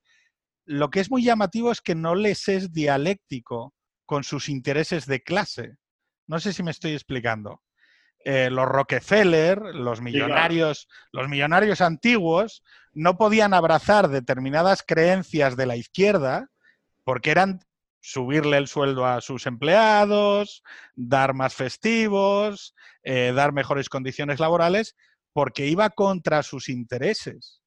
[0.65, 3.73] lo que es muy llamativo es que no les es dialéctico
[4.05, 5.75] con sus intereses de clase.
[6.27, 7.61] No sé si me estoy explicando.
[8.23, 15.75] Eh, los Rockefeller, los millonarios, los millonarios antiguos, no podían abrazar determinadas creencias de la
[15.75, 16.49] izquierda
[17.03, 17.61] porque eran
[17.99, 20.63] subirle el sueldo a sus empleados,
[20.95, 24.95] dar más festivos, eh, dar mejores condiciones laborales,
[25.33, 27.61] porque iba contra sus intereses.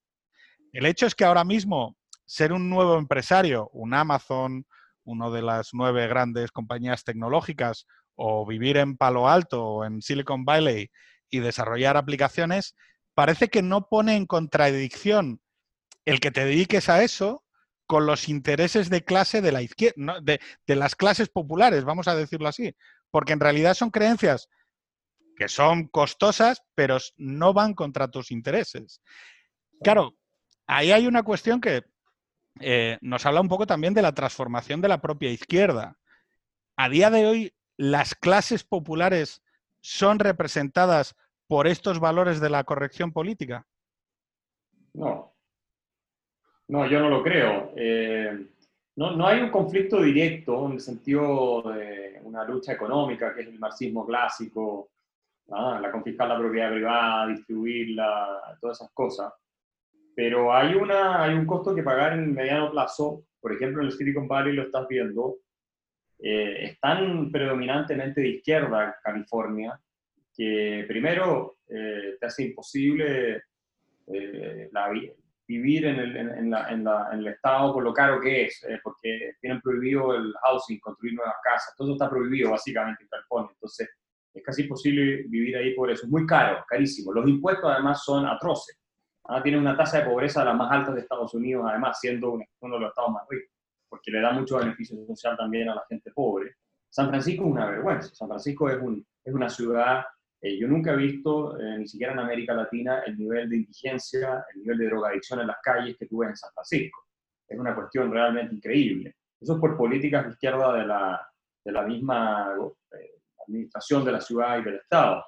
[0.73, 4.67] El hecho es que ahora mismo ser un nuevo empresario, un Amazon,
[5.05, 10.45] una de las nueve grandes compañías tecnológicas, o vivir en Palo Alto o en Silicon
[10.45, 10.91] Valley
[11.31, 12.75] y desarrollar aplicaciones,
[13.15, 15.41] parece que no pone en contradicción
[16.05, 17.45] el que te dediques a eso
[17.87, 22.15] con los intereses de clase de la izquierda, de, de, las clases populares, vamos a
[22.15, 22.75] decirlo así,
[23.11, 24.49] porque en realidad son creencias
[25.37, 29.01] que son costosas, pero no van contra tus intereses.
[29.83, 30.15] Claro,
[30.67, 31.85] ahí hay una cuestión que
[32.61, 35.99] eh, nos habla un poco también de la transformación de la propia izquierda.
[36.77, 39.43] A día de hoy, las clases populares
[39.81, 43.67] son representadas por estos valores de la corrección política.
[44.95, 45.35] No,
[46.69, 47.73] no, yo no lo creo.
[47.77, 48.47] Eh,
[48.97, 53.49] no, no, hay un conflicto directo en el sentido de una lucha económica, que es
[53.49, 54.91] el marxismo clásico,
[55.49, 59.33] la confiscar la propiedad privada, distribuirla, todas esas cosas.
[60.15, 63.25] Pero hay, una, hay un costo que pagar en mediano plazo.
[63.41, 65.39] Por ejemplo, en el Silicon Valley lo estás viendo.
[66.19, 69.79] Eh, es tan predominantemente de izquierda California
[70.37, 73.43] que primero eh, te hace imposible
[74.07, 74.91] eh, la,
[75.47, 78.65] vivir en el, en, la, en, la, en, el estado por lo caro que es,
[78.83, 83.51] porque tienen prohibido el housing, construir nuevas casas, todo está prohibido básicamente en California.
[83.53, 83.89] Entonces,
[84.35, 86.07] es casi imposible vivir ahí por eso.
[86.07, 87.13] Es muy caro, carísimo.
[87.13, 88.77] Los impuestos además son atroces.
[89.27, 92.33] Ah, tiene una tasa de pobreza de las más altas de Estados Unidos, además siendo
[92.33, 93.54] uno de los estados más ricos,
[93.89, 96.57] porque le da mucho beneficio social también a la gente pobre.
[96.89, 98.15] San Francisco es una vergüenza.
[98.15, 100.05] San Francisco es, un, es una ciudad,
[100.41, 104.45] eh, yo nunca he visto, eh, ni siquiera en América Latina, el nivel de indigencia,
[104.55, 107.07] el nivel de drogadicción en las calles que tú ves en San Francisco.
[107.49, 109.17] Es una cuestión realmente increíble.
[109.41, 111.29] Eso es por políticas de izquierda de la,
[111.65, 112.55] de la misma
[112.93, 115.25] eh, administración de la ciudad y del Estado.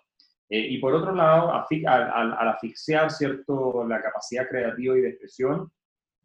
[0.48, 5.70] Eh, y por otro lado, al, asfixiar cierto, la capacidad creativa y de expresión,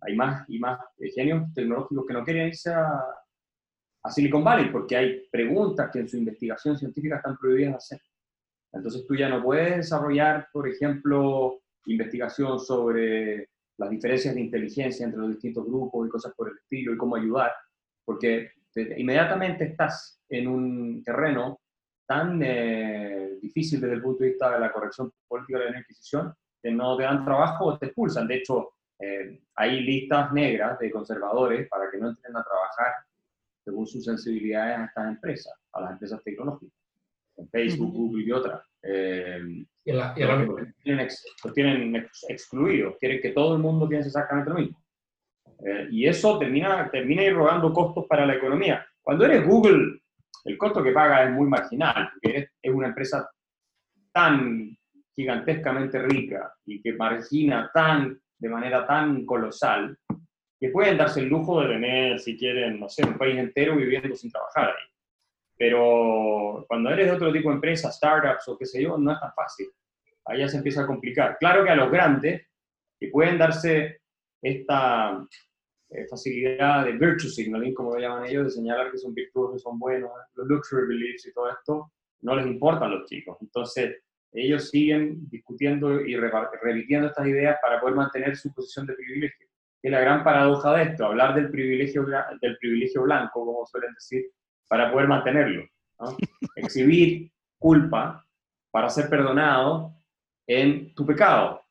[0.02, 0.80] hay más y más
[1.14, 3.04] genios tecnológicos que no quieren irse a,
[4.10, 8.02] Silicon Valley porque hay preguntas que en su investigación científica están prohibidas de hacer.
[8.74, 15.20] Entonces tú ya no puedes desarrollar, por ejemplo, investigación sobre las diferencias de inteligencia entre
[15.20, 17.52] los distintos grupos y cosas por el estilo y cómo ayudar,
[18.04, 18.52] porque
[18.98, 21.60] inmediatamente estás en un terreno
[22.08, 26.34] tan eh, difícil desde el punto de vista de la corrección política de la Inquisición,
[26.62, 28.28] que no te dan trabajo o te expulsan.
[28.28, 32.94] De hecho, eh, hay listas negras de conservadores para que no entren a trabajar
[33.64, 36.78] según sus sensibilidades a estas empresas, a las empresas tecnológicas,
[37.52, 38.62] Facebook, Google y otras.
[38.84, 41.08] Eh, y la, los, tienen,
[41.54, 44.84] tienen excluidos, quieren que todo el mundo piense exactamente lo mismo.
[45.92, 48.86] y eso termina, termina irrogando costos para la economía.
[49.02, 50.02] Cuando eres Google
[50.46, 53.30] el costo que paga es muy marginal, porque es, una empresa
[54.12, 54.76] tan
[55.16, 59.96] gigantescamente rica y que margina tan, de manera tan colosal,
[60.60, 64.16] que pueden darse el lujo de tener, si quieren, no sé, un país entero viviendo
[64.16, 64.90] sin trabajar ahí.
[65.58, 69.20] Pero cuando eres de otro tipo de empresas, startups o qué sé yo, no es
[69.20, 69.68] tan fácil.
[70.36, 71.38] Ya se empieza a complicar.
[71.40, 72.48] Claro que a los grandes,
[73.00, 74.02] que pueden darse
[74.42, 75.24] esta
[75.90, 79.78] eh, facilidad de virtue signaling, como lo llaman ellos, de señalar que son virtuosos, son
[79.78, 83.38] buenos, los luxury beliefs y todo esto, no les importa a los chicos.
[83.42, 84.02] Entonces,
[84.34, 89.48] ellos siguen discutiendo y repitiendo estas ideas para poder mantener su posición de privilegio.
[89.82, 92.06] Es la gran paradoja de esto, hablar del privilegio,
[92.40, 94.26] del privilegio blanco, como suelen decir,
[94.68, 95.66] para poder mantenerlo.
[96.56, 98.26] Exhibir culpa
[98.72, 99.94] para ser perdonado
[100.48, 101.62] en tu pecado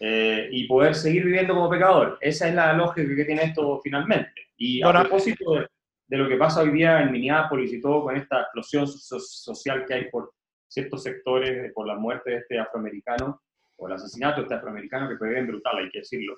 [0.00, 2.18] eh, y poder seguir viviendo como pecador.
[2.20, 4.48] Esa es la lógica que tiene esto finalmente.
[4.56, 5.66] Y a propósito de,
[6.08, 9.94] de, lo que pasa hoy día en Minneapolis y todo con esta explosión social que
[9.94, 10.32] hay por
[10.70, 13.42] ciertos sectores por la muerte de este afroamericano
[13.76, 16.36] o el asesinato de este afroamericano, que fue bien brutal, hay que decirlo.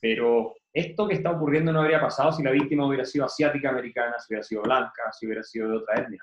[0.00, 4.18] Pero esto que está ocurriendo no habría pasado si la víctima hubiera sido asiática americana,
[4.18, 6.22] si hubiera sido blanca, si hubiera sido de otra etnia.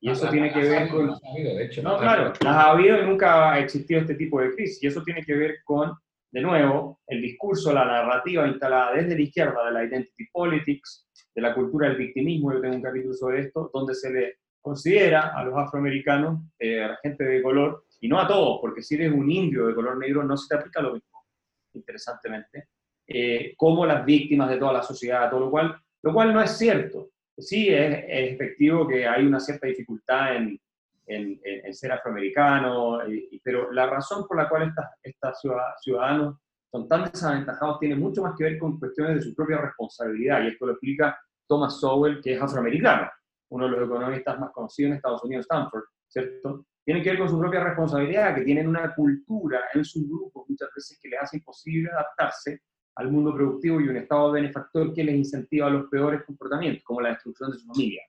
[0.00, 1.06] Y eso tiene que ver con...
[1.06, 4.82] no, claro, las ha habido y nunca ha existido este tipo de crisis.
[4.82, 5.94] Y eso tiene que ver con,
[6.30, 11.42] de nuevo, el discurso, la narrativa instalada desde la izquierda de la identity politics, de
[11.42, 14.36] la cultura del victimismo, yo tengo un capítulo sobre esto, donde se le
[14.66, 18.82] considera a los afroamericanos, eh, a la gente de color, y no a todos, porque
[18.82, 21.24] si eres un indio de color negro no se te aplica lo mismo,
[21.72, 22.70] interesantemente,
[23.06, 26.50] eh, como las víctimas de toda la sociedad, todo lo cual, lo cual no es
[26.50, 27.10] cierto.
[27.38, 30.60] Sí, es, efectivo que hay una cierta dificultad en,
[31.06, 32.98] en, ser afroamericano,
[33.44, 35.40] pero la razón por la cual estos
[35.80, 36.38] ciudadanos
[36.72, 40.48] son tan desaventajados tiene mucho más que ver con cuestiones de su propia responsabilidad, y
[40.48, 43.08] esto lo explica Thomas Sowell, que es afroamericano
[43.50, 46.66] uno de los economistas más conocidos en Estados Unidos, Stanford, ¿cierto?
[46.84, 50.68] Tiene que ver con su propia responsabilidad, que tienen una cultura en sus grupos muchas
[50.74, 52.60] veces que les hace imposible adaptarse
[52.96, 57.00] al mundo productivo y un estado benefactor que les incentiva a los peores comportamientos, como
[57.00, 58.02] la destrucción de su familia.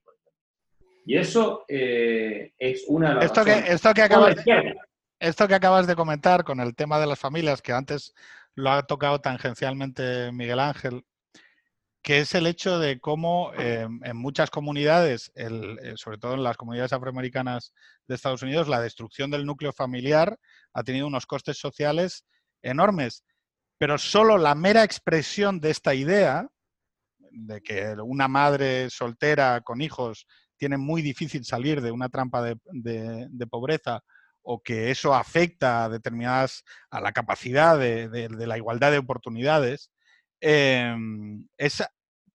[1.06, 4.36] Y eso eh, es una de las esto que, esto que acabas
[5.20, 8.14] esto que acabas de comentar con el tema de las familias, que antes
[8.56, 11.06] lo ha tocado tangencialmente Miguel Ángel,
[12.08, 16.56] que es el hecho de cómo em, en muchas comunidades, eh, sobre todo en las
[16.56, 17.74] comunidades afroamericanas
[18.08, 20.40] de Estados Unidos, la destrucción del núcleo familiar
[20.72, 22.24] ha tenido unos costes sociales
[22.62, 23.26] enormes.
[23.78, 26.48] Pero solo la mera expresión de esta idea,
[27.30, 33.48] de que una madre soltera con hijos tiene muy difícil salir de una trampa de,
[33.52, 34.02] pobreza
[34.44, 39.92] o que eso afecta a determinadas a la capacidad de, la igualdad de oportunidades,
[40.40, 40.96] eh,
[41.58, 41.84] es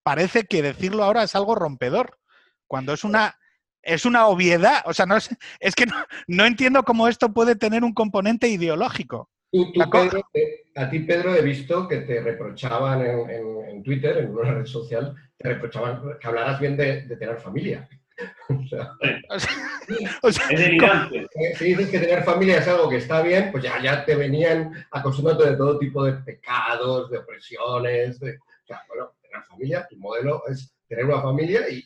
[0.02, 2.18] parece que decirlo ahora es algo rompedor,
[2.66, 3.38] cuando es una,
[3.82, 4.82] es una obviedad.
[4.86, 5.86] O sea, no es, es que
[6.26, 9.30] no, entiendo cómo esto puede tener un componente ideológico.
[10.74, 15.48] a ti, Pedro, he visto que te reprochaban en, Twitter, en una red social, te
[15.48, 17.88] reprochaban que hablaras bien de, tener familia.
[20.22, 21.26] O sea, es delirante.
[21.56, 24.86] Si dices que tener familia es algo que está bien, pues ya, ya te venían
[24.92, 28.20] acostumbrando de todo tipo de pecados, de opresiones.
[28.20, 29.12] De, o sea, bueno,
[29.44, 31.82] familia, tu modelo es tener una familia y,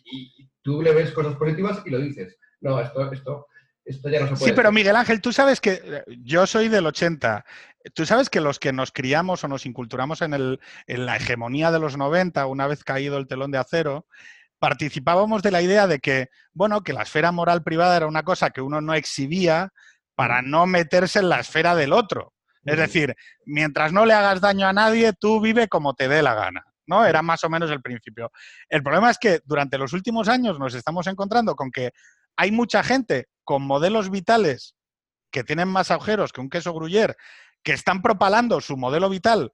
[0.63, 2.37] tú le ves cosas positivas y lo dices.
[2.61, 3.47] No, esto, esto,
[3.85, 4.45] esto ya no se puede.
[4.47, 7.45] Sí, pero Miguel Ángel, tú sabes que yo soy del 80.
[7.95, 11.71] Tú sabes que los que nos criamos o nos inculturamos en, el, en la hegemonía
[11.71, 14.07] de los 90, una vez caído el telón de acero,
[14.59, 18.51] participábamos de la idea de que, bueno, que la esfera moral privada era una cosa
[18.51, 19.73] que uno no exhibía
[20.17, 22.33] para no meterse en la esfera del otro.
[22.65, 23.15] Es decir,
[23.45, 26.65] mientras no le hagas daño a nadie, tú vive como te dé la gana.
[26.87, 27.05] ¿No?
[27.05, 28.31] Era más o menos el principio.
[28.69, 31.93] El problema es que durante los últimos años nos estamos encontrando con que
[32.37, 34.75] hay mucha gente con modelos vitales
[35.31, 37.17] que tienen más agujeros que un queso gruyer,
[37.63, 39.53] que están propalando su modelo vital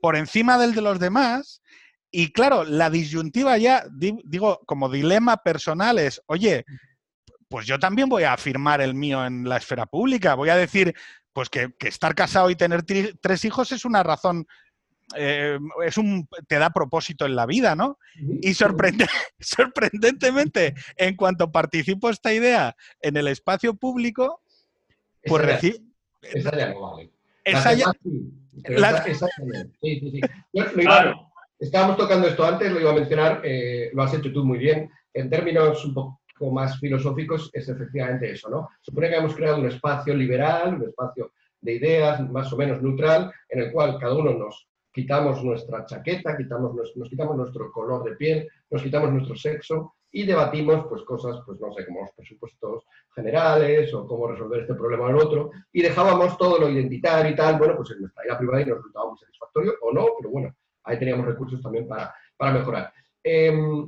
[0.00, 1.62] por encima del de los demás.
[2.10, 3.84] Y claro, la disyuntiva ya,
[4.24, 6.64] digo, como dilema personal es, oye,
[7.48, 10.34] pues yo también voy a afirmar el mío en la esfera pública.
[10.34, 10.94] Voy a decir,
[11.32, 12.84] pues que, que estar casado y tener
[13.20, 14.46] tres hijos es una razón
[15.16, 17.98] eh, es un, te da propósito en la vida, ¿no?
[18.40, 19.06] Y sorprende,
[19.40, 24.42] sorprendentemente, en cuanto participo esta idea en el espacio público,
[25.24, 25.78] pues recibo...
[26.22, 27.10] Esa ya no vale.
[27.44, 27.92] Esa ya...
[29.80, 30.20] Sí, sí, sí.
[31.58, 34.90] estábamos tocando esto antes, lo iba a mencionar, eh, lo has hecho tú muy bien.
[35.14, 36.20] En términos un poco
[36.52, 38.68] más filosóficos, es efectivamente eso, ¿no?
[38.80, 43.32] Supone que hemos creado un espacio liberal, un espacio de ideas más o menos neutral,
[43.48, 48.16] en el cual cada uno nos quitamos nuestra chaqueta, quitamos, nos, quitamos nuestro color de
[48.16, 52.84] piel, nos quitamos nuestro sexo y debatimos pues cosas, pues no sé, como los presupuestos
[53.14, 57.36] generales o cómo resolver este problema o el otro, y dejábamos todo lo identitario y
[57.36, 60.30] tal, bueno, pues en nuestra vida privada y nos resultaba muy satisfactorio o no, pero
[60.30, 62.92] bueno, ahí teníamos recursos también para, para mejorar.
[63.22, 63.86] Em,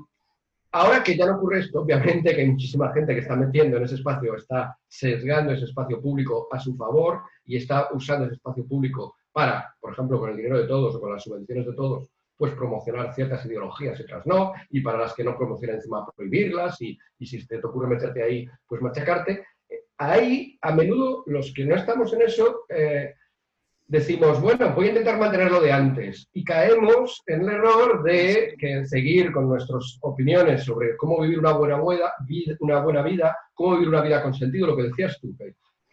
[0.70, 3.84] ahora que ya no ocurre esto, obviamente que hay muchísima gente que está metiendo en
[3.84, 8.64] ese espacio, está sesgando ese espacio público a su favor y está usando ese espacio
[8.64, 12.09] público para, por ejemplo, con el dinero de todos o con las subvenciones de todos,
[12.37, 16.80] pues promocionar ciertas ideologías y otras no, y para las que no promocionan encima prohibirlas,
[16.83, 19.45] y, y si te ocurre meterte ahí, pues machacarte.
[19.99, 23.14] Ahí, a menudo, los que no estamos en eso, eh,
[23.87, 28.85] decimos, bueno, voy a intentar mantenerlo de antes, y caemos en el error de que
[28.87, 31.78] seguir con nuestras opiniones sobre cómo vivir una buena,
[32.26, 35.37] vida, una buena vida, cómo vivir una vida con sentido, lo que decías tú,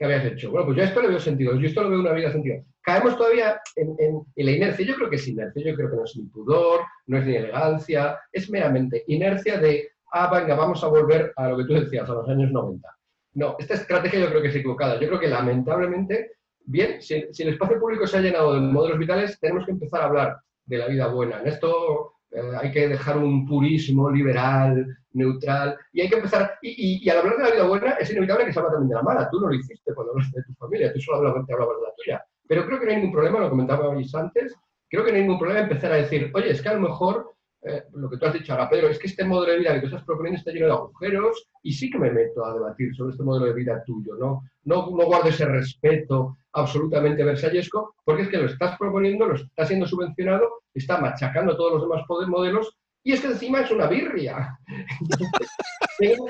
[0.06, 0.52] habías hecho.
[0.52, 3.18] Bueno, pues yo esto le veo sentido, yo esto le veo una vida sentido caemos
[3.18, 4.86] todavía en, la inercia.
[4.86, 7.36] Yo creo que es inercia, yo creo que no es ni pudor, no es ni
[7.36, 12.10] elegancia, es meramente inercia de, ah, venga, vamos a volver a lo que tú decías,
[12.10, 12.88] a los años 90.
[13.36, 15.00] No, esta estrategia yo creo que es equivocada.
[15.00, 16.32] Yo creo que lamentablemente,
[16.66, 20.02] bien, si, si el espacio público se ha llenado de modelos vitales, tenemos que empezar
[20.02, 21.42] a hablar de la vida buena.
[21.42, 27.08] En esto eh, hay que dejar un purismo liberal, neutral, y hay que empezar, y,
[27.10, 29.30] al hablar de la vida buena es inevitable que se habla también de la mala.
[29.30, 32.24] Tú no lo hiciste cuando hablaste de tu familia, tú solo hablabas, de la tuya.
[32.48, 34.56] Pero creo que no hay ningún problema, lo comentaba antes,
[34.90, 37.34] creo que no hay ningún problema empezar a decir, oye, es que a lo mejor,
[37.64, 39.82] eh, lo que tú has dicho ahora, Pedro, es que este modelo de vida que
[39.82, 43.12] tú estás proponiendo está lleno de agujeros y sí que me meto a debatir sobre
[43.12, 44.16] este modelo de vida tuyo.
[44.16, 49.66] No, no guardo ese respeto absolutamente versallesco, porque es que lo estás proponiendo, lo está
[49.66, 54.58] siendo subvencionado, está machacando todos los demás modelos y es que encima es una birria.
[56.00, 56.26] tengo,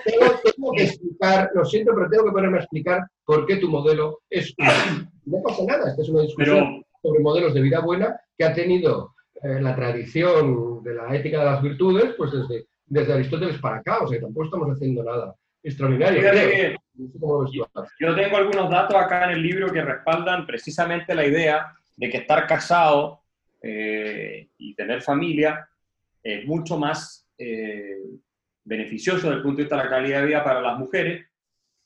[0.75, 4.53] que explicar, lo siento, pero tengo que ponerme a explicar por qué tu modelo es
[4.57, 8.53] una no pasa nada, esta es una discusión sobre modelos de vida buena que ha
[8.53, 13.77] tenido eh, la tradición de la ética de las virtudes, pues desde, desde Aristóteles para
[13.77, 16.21] acá, o sea, tampoco estamos haciendo nada extraordinario.
[17.99, 22.17] yo tengo algunos datos acá en el libro que respaldan precisamente la idea de que
[22.17, 23.21] estar casado
[23.61, 25.69] eh, y tener familia
[26.23, 27.99] es mucho más eh,
[28.63, 31.25] beneficioso desde el punto de vista de la calidad de vida para las mujeres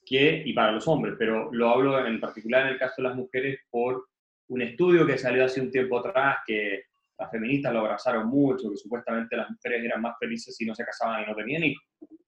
[0.06, 3.16] que, y para los hombres, pero lo hablo en particular en el caso de las
[3.16, 4.08] mujeres por
[4.50, 6.84] un estudio que salió hace un tiempo atrás que
[7.18, 10.84] las feministas lo abrazaron mucho, que supuestamente las mujeres eran más felices si no se
[10.84, 11.84] casaban y no tenían hijos.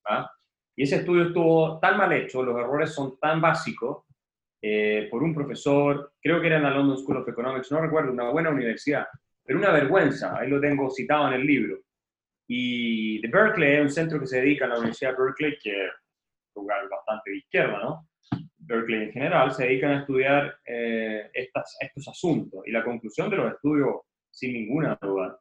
[0.06, 0.30] ¿ah?
[0.76, 4.04] Y ese estudio estuvo tan mal hecho, los errores son tan básicos,
[4.62, 8.12] eh, por un profesor, creo que era en la London School of Economics, no recuerdo,
[8.12, 9.06] una buena universidad,
[9.44, 11.80] pero una vergüenza, ahí lo tengo citado en el libro.
[12.48, 15.90] Y de Berkeley, un centro que se dedica a la Universidad de Berkeley, que
[16.56, 18.10] lugar bastante de izquierda, ¿no?
[18.58, 22.62] Berkeley en general, se dedican a estudiar eh, estas, estos asuntos.
[22.66, 24.02] Y la conclusión de los estudios,
[24.32, 25.40] sin ninguna duda,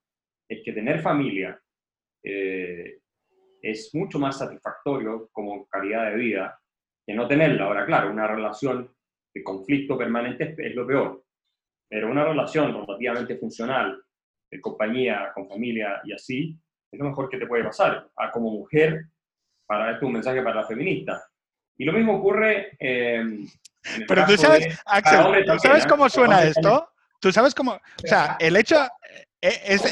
[0.48, 1.58] es que tener familia
[2.22, 2.98] eh,
[3.64, 6.60] es mucho más satisfactorio como calidad de vida
[7.06, 7.64] que no tenerla.
[7.64, 8.94] Ahora, claro, una relación
[9.32, 11.24] de conflicto permanente es, lo peor,
[11.88, 14.00] pero una relación relativamente funcional,
[14.50, 16.56] de compañía, con familia y así,
[16.92, 18.08] es lo mejor que te puede pasar.
[18.16, 19.06] A como mujer
[19.66, 21.24] para esto un mensaje para la feminista.
[21.76, 22.76] Y lo mismo ocurre.
[22.78, 23.46] Eh,
[24.06, 26.88] Pero tú sabes, Axel, ¿tú sabes cómo suena esto?
[27.24, 27.72] ¿Tú sabes cómo.?
[27.72, 28.76] O sea, el hecho.
[29.40, 29.82] Eh, es...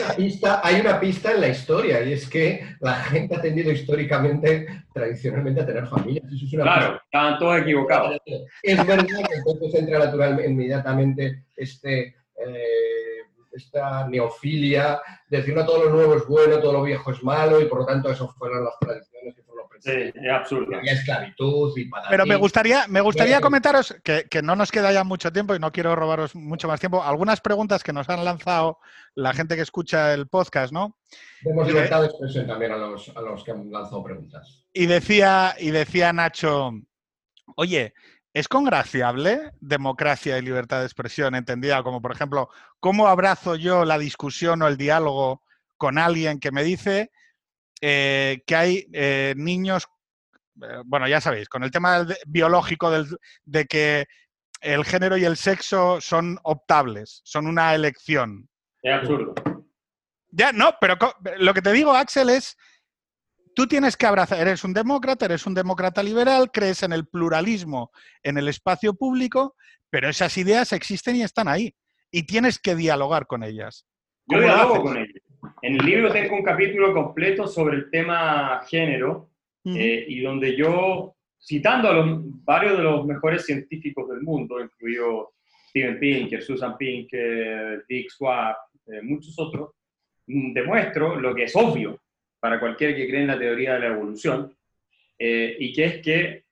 [0.62, 5.62] hay una pista en la historia y es que la gente ha tendido históricamente, tradicionalmente,
[5.62, 6.26] a tener familias.
[6.51, 8.18] claro, estaban todos equivocados.
[8.62, 13.22] Es verdad que entonces entra naturalmente, inmediatamente este, eh,
[13.53, 17.64] esta neofilia, decir no todo lo nuevo es bueno, todo lo viejo es malo y
[17.64, 19.35] por lo tanto eso fueron las tradiciones
[19.83, 20.78] Sí, es absurdo.
[20.80, 25.33] Y esclavitud y Pero me gustaría, me gustaría comentaros que, no nos queda ya mucho
[25.33, 27.03] tiempo y no quiero robaros mucho más tiempo.
[27.03, 28.78] Algunas preguntas que nos han lanzado
[29.16, 30.97] la gente que escucha el podcast, ¿no?
[31.43, 34.64] Demos libertad de expresión también a los, a los que han lanzado preguntas.
[34.72, 36.70] Y decía, y decía Nacho,
[37.57, 37.93] oye,
[38.35, 42.49] ¿Es congraciable democracia y libertad de expresión entendida como, por ejemplo,
[42.80, 45.43] cómo abrazo yo la discusión o el diálogo
[45.76, 47.11] con alguien que me dice
[47.85, 49.89] eh, que hay eh, niños,
[50.62, 52.93] eh, bueno, ya sabéis, con el tema biológico
[53.45, 54.07] de que
[54.61, 58.49] el género y el sexo son optables, son una elección.
[58.83, 59.35] Es absurdo.
[60.30, 60.97] Ya, no, pero
[61.39, 62.57] lo que te digo, Axel, es,
[63.57, 67.91] tú tienes que abrazar, eres un demócrata, eres un demócrata liberal, crees en el pluralismo
[68.22, 69.57] en el espacio público,
[69.91, 71.74] pero esas ideas existen y están ahí.
[72.12, 73.87] Y tienes que dialogar con ellas.
[74.26, 75.22] Yo dialogo con ellas.
[75.63, 79.31] En el libro tengo un capítulo completo sobre el tema género
[79.65, 85.35] eh, y donde yo, citando a los, varios de los mejores científicos del mundo, incluido
[85.69, 88.57] Steven Pinker, Susan Pinker, Dick Swab,
[88.89, 89.71] eh, muchos otros,
[90.27, 92.01] mm, demuestro lo que es obvio,
[92.41, 94.53] para cualquiera que cree en la teoría de la evolución,
[95.17, 96.45] eh, y que es que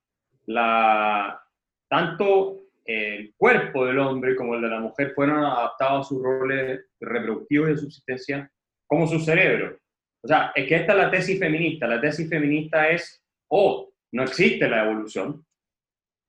[0.46, 1.42] la,
[1.88, 6.86] tanto el cuerpo del hombre como el de la mujer fueron adaptados a sus roles
[7.00, 8.52] reproductivos y de subsistencia
[8.90, 9.78] como su cerebro.
[10.20, 11.86] O sea, es que esta es la tesis feminista.
[11.86, 15.46] La tesis feminista es, oh, no existe la evolución.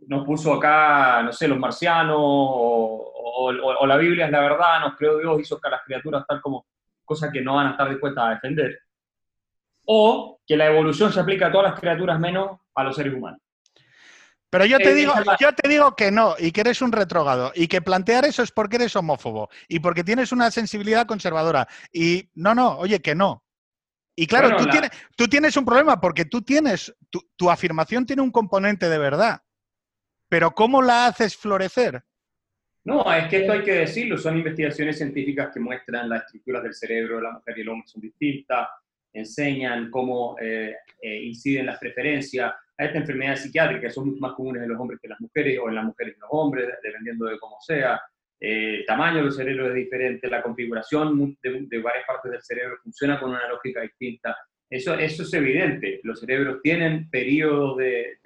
[0.07, 3.13] Nos puso acá, no sé, los marcianos, o,
[3.47, 6.67] o la Biblia es la verdad, nos creó Dios, hizo que las criaturas tal como
[7.03, 8.79] cosas que no van a estar dispuestas a defender.
[9.85, 13.41] O que la evolución se aplica a todas las criaturas menos a los seres humanos.
[14.51, 17.53] Pero yo te, eh, digo, yo te digo que no, y que eres un retrógrado,
[17.55, 21.67] y que plantear eso es porque eres homófobo, y porque tienes una sensibilidad conservadora.
[21.91, 23.45] Y no, no, oye, que no.
[24.13, 28.21] Y claro, tú, tienes, tú, tienes, un problema porque tú tienes, tu, tu, afirmación tiene
[28.21, 29.41] un componente de verdad.
[30.27, 32.03] Pero ¿cómo la haces florecer?
[32.83, 36.73] No, es que esto hay que decirlo, son investigaciones científicas que muestran las estructuras del
[36.73, 38.67] cerebro de la mujer y el hombre son distintas,
[39.13, 44.63] enseñan cómo eh, eh, inciden las preferencias, a esta enfermedad psiquiátrica, son mucho más comunes
[44.63, 46.67] en los hombres que en las mujeres, o en las mujeres que en los hombres,
[46.81, 48.01] dependiendo de cómo sea.
[48.39, 53.19] Eh, el tamaño del cerebro es diferente, la configuración de, varias partes del cerebro funciona
[53.19, 54.35] con una lógica distinta.
[54.67, 55.99] Eso, eso es evidente.
[56.03, 58.17] Los cerebros tienen periodos de,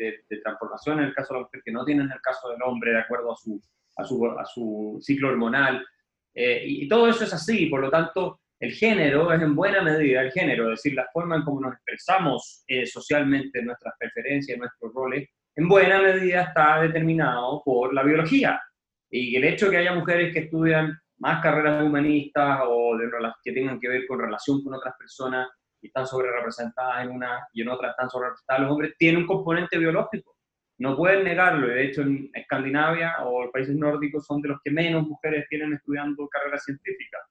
[0.42, 2.92] transformación en el caso de la mujer que no tienen en el caso del hombre,
[2.92, 3.62] de acuerdo a su,
[3.98, 5.86] a su, a su ciclo hormonal.
[6.34, 10.22] Eh, y todo eso es así, por lo tanto, el género es en buena medida
[10.22, 14.94] el género, es decir, la forma en cómo nos expresamos eh, socialmente nuestras preferencias, nuestros
[14.94, 18.62] roles, en buena medida está determinado por la biología.
[19.10, 23.10] Y el hecho de que haya mujeres que estudian más carreras humanistas o de,
[23.44, 25.48] que tengan que ver con relación con otras personas
[25.82, 29.18] y están sobre representadas en una y en otra están sobre representadas los hombres, tiene
[29.20, 30.36] un componente biológico.
[30.78, 31.68] No pueden negarlo.
[31.68, 35.74] De hecho, en Escandinavia o los países nórdicos son de los que menos mujeres tienen
[35.74, 37.22] estudiando carreras científicas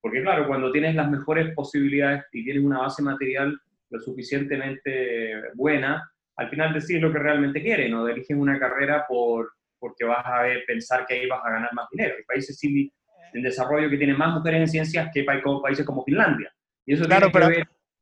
[0.00, 3.58] porque claro, cuando tienes las mejores posibilidades y tienes una base material
[3.90, 9.50] lo suficientemente buena, al final decides lo que realmente quieres, no eliges una carrera por,
[9.78, 12.14] porque vas a ver, pensar que ahí vas a ganar más dinero.
[12.16, 16.52] Hay países en desarrollo que tienen más mujeres en ciencias que países como Finlandia.
[16.86, 17.48] Y eso claro, pero,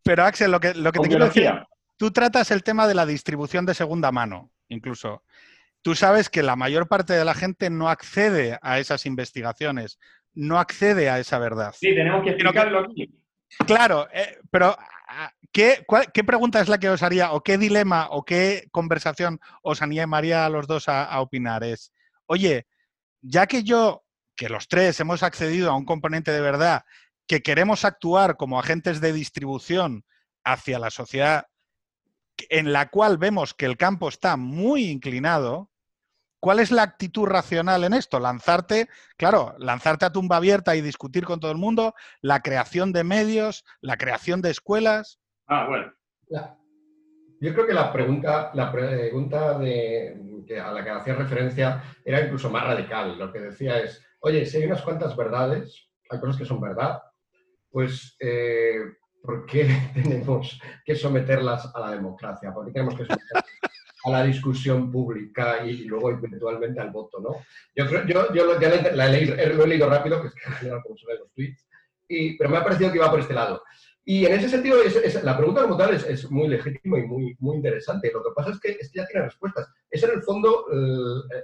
[0.02, 1.50] pero Axel, lo que, lo que te quiero decir,
[1.96, 5.22] tú tratas el tema de la distribución de segunda mano, incluso.
[5.82, 9.98] Tú sabes que la mayor parte de la gente no accede a esas investigaciones
[10.36, 11.74] no accede a esa verdad.
[11.76, 13.12] Sí, tenemos que explicarlo aquí.
[13.66, 14.76] Claro, eh, pero
[15.08, 19.40] ah, ¿qué, ¿qué, pregunta es la que os haría o qué dilema o qué conversación
[19.62, 21.64] os animaría a los dos a, opinar?
[21.64, 21.92] Es,
[22.26, 22.66] oye,
[23.22, 24.04] ya que yo,
[24.36, 26.84] que los tres hemos accedido a un componente de verdad,
[27.26, 30.04] que queremos actuar como agentes de distribución
[30.44, 31.46] hacia la sociedad
[32.50, 35.70] en la cual vemos que el campo está muy inclinado,
[36.46, 38.20] ¿Cuál es la actitud racional en esto?
[38.20, 43.02] Lanzarte, claro, lanzarte a tumba abierta y discutir con todo el mundo, la creación de
[43.02, 45.18] medios, la creación de escuelas.
[45.48, 45.92] Ah, bueno.
[47.40, 50.16] yo creo que la pregunta, la pregunta de,
[50.64, 53.18] a la que hacía referencia era incluso más radical.
[53.18, 57.02] Lo que decía es, oye, si hay unas cuantas verdades, hay cosas que son verdad,
[57.72, 58.82] pues eh,
[59.20, 62.54] ¿por qué tenemos que someterlas a la democracia?
[62.54, 63.44] ¿Por qué tenemos que someterlas
[64.06, 67.44] a la discusión pública y, luego eventualmente al voto, ¿no?
[67.74, 70.34] Yo, creo, yo, yo lo, la, leído, lo he leído rápido, que es
[70.82, 71.66] como se los tweets,
[72.08, 73.62] y, pero me ha parecido que iba por este lado.
[74.04, 77.56] Y en ese sentido, es, la pregunta como tal es, muy legítima y muy, muy
[77.56, 78.12] interesante.
[78.14, 79.68] Lo que pasa es que, es que ya tiene respuestas.
[79.90, 80.66] Es en el fondo,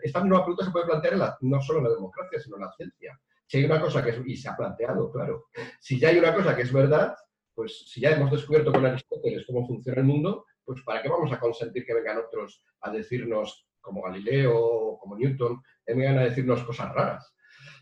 [0.01, 2.73] esta misma pregunta se puede plantear la, no solo en la democracia, sino en la
[2.73, 3.21] ciencia.
[3.49, 5.47] Si hay una cosa que es, y se ha planteado, claro,
[5.81, 7.17] si ya hay una cosa que es verdad,
[7.53, 11.33] pues si ya hemos descubierto con Aristóteles cómo funciona el mundo, pues ¿para qué vamos
[11.33, 16.63] a consentir que vengan otros a decirnos, como Galileo o como Newton, vengan a decirnos
[16.65, 17.35] cosas raras?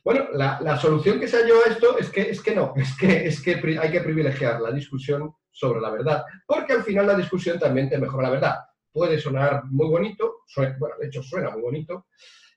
[0.02, 3.26] Bueno, la, solución que se halló a esto es que, es que no, es que,
[3.26, 7.58] es que hay que privilegiar la discusión sobre la verdad, porque al final la discusión
[7.58, 8.56] también te mejora la verdad.
[8.92, 12.06] Puede sonar muy bonito, bueno, de hecho suena muy bonito,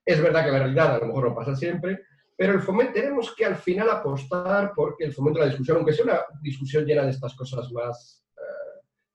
[0.05, 1.99] es verdad que la realidad a lo mejor no pasa siempre,
[2.36, 5.93] pero el fomento tenemos que al final apostar porque el fomento de la discusión, aunque
[5.93, 8.22] sea una discusión llena de estas cosas más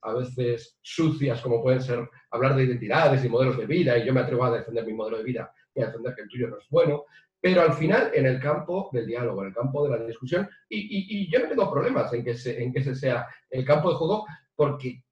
[0.02, 4.12] a veces sucias, como pueden ser hablar de identidades y modelos de vida, y yo
[4.12, 6.58] me atrevo a defender mi modelo de vida y a defender que el tuyo no
[6.58, 7.04] es bueno,
[7.40, 11.30] pero al final en el campo del diálogo, en el campo de la discusión, y,
[11.30, 15.02] yo no tengo problemas en que, en que ese sea el campo de juego, porque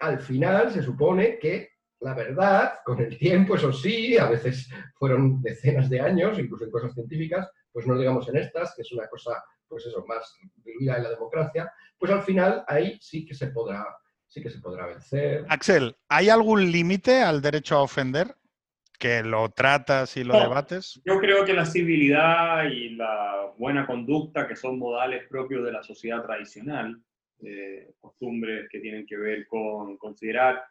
[0.00, 1.74] al final se supone que
[2.04, 6.70] la verdad, con el tiempo, eso sí, a veces fueron decenas de años, incluso en
[6.70, 10.98] cosas científicas, pues no digamos en estas, que es una cosa, pues eso, más vivida
[10.98, 13.86] en la democracia, pues al final ahí sí que se podrá
[14.34, 15.46] sí que se podrá vencer.
[15.48, 18.34] Axel, ¿hay algún límite al derecho a ofender?
[18.96, 21.02] que lo tratas y lo debates?
[21.04, 25.82] Yo creo que la civilidad y la buena conducta, que son modales propios de la
[25.82, 27.02] sociedad tradicional,
[27.42, 30.62] eh, costumbres que tienen que ver con considerar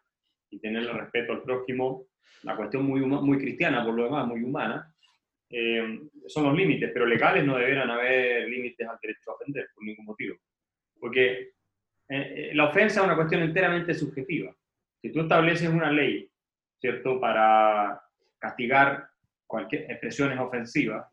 [0.50, 2.06] y tener respeto al prójimo,
[2.42, 4.92] una cuestión muy, muy cristiana, por lo demás, muy humana,
[5.50, 9.84] eh, son los límites, pero legales no deberán haber límites al derecho a ofender por
[9.84, 10.36] ningún motivo.
[10.98, 11.52] Porque
[12.08, 14.54] eh, la ofensa es una cuestión enteramente subjetiva.
[15.00, 16.30] Si tú estableces una ley,
[16.80, 18.00] ¿cierto?, para
[18.38, 19.08] castigar
[19.46, 21.06] cualquier expresiones ofensivas,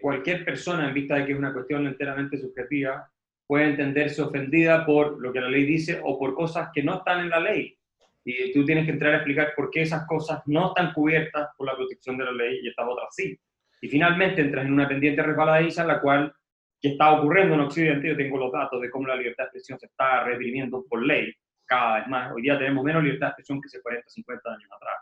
[0.00, 3.10] cualquier persona, en vista de que es una cuestión enteramente subjetiva,
[3.46, 7.20] puede entenderse ofendida por lo que la ley dice o por cosas que no están
[7.20, 7.76] en la ley.
[8.24, 11.66] Y tú tienes que entrar a explicar por qué esas cosas no están cubiertas por
[11.66, 13.38] la protección de la ley y estas otras sí.
[13.80, 16.34] Y finalmente entras en una pendiente resbaladiza en la cual,
[16.80, 18.08] ¿qué está ocurriendo en Occidente?
[18.08, 21.32] Yo tengo los datos de cómo la libertad de expresión se está reprimiendo por ley
[21.64, 22.32] cada vez más.
[22.32, 24.96] Hoy día tenemos menos libertad de expresión que hace 40, 50 años atrás.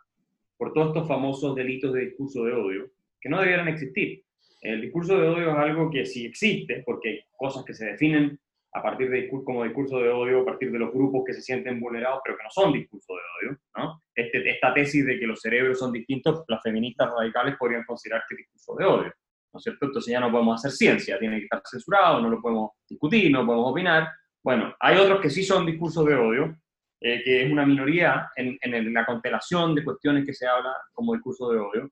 [0.57, 4.23] Por todos estos famosos delitos de discurso de odio, que no debieran existir.
[4.61, 8.39] El discurso de odio es algo que sí existe, porque hay cosas que se definen
[8.73, 11.79] a partir de como discurso de odio, a partir de los grupos que se sienten
[11.79, 13.59] vulnerados, pero que no son discurso de odio.
[13.77, 14.03] ¿no?
[14.15, 18.35] Este, esta tesis de que los cerebros son distintos, las feministas radicales podrían considerar que
[18.35, 19.15] es discurso de odio.
[19.55, 19.87] ¿No es cierto?
[19.87, 23.47] Entonces ya no podemos hacer ciencia, tiene que estar censurado, no lo podemos discutir, no
[23.47, 24.09] podemos opinar.
[24.43, 26.57] Bueno, hay otros que sí son discursos de odio,
[27.01, 31.15] eh, que es una minoría en, en la constelación de cuestiones que se habla como
[31.15, 31.91] discurso de odio,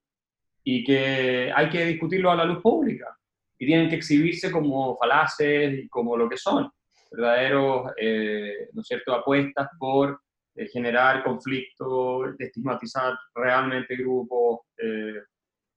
[0.64, 3.16] y que hay que discutirlo a la luz pública
[3.58, 6.68] y tienen que exhibirse como falaces y como lo que son,
[7.10, 10.20] verdaderos, eh, ¿no es cierto?, apuestas por
[10.56, 14.60] eh, generar conflicto, estigmatizar realmente grupos.
[14.78, 15.22] Eh,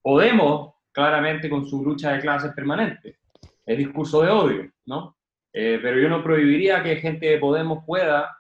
[0.06, 3.18] Podemos, claramente, con su lucha de clases permanente,
[3.66, 5.18] el discurso de odio, ¿no?
[5.52, 8.38] pero yo no prohibiría que gente de Podemos pueda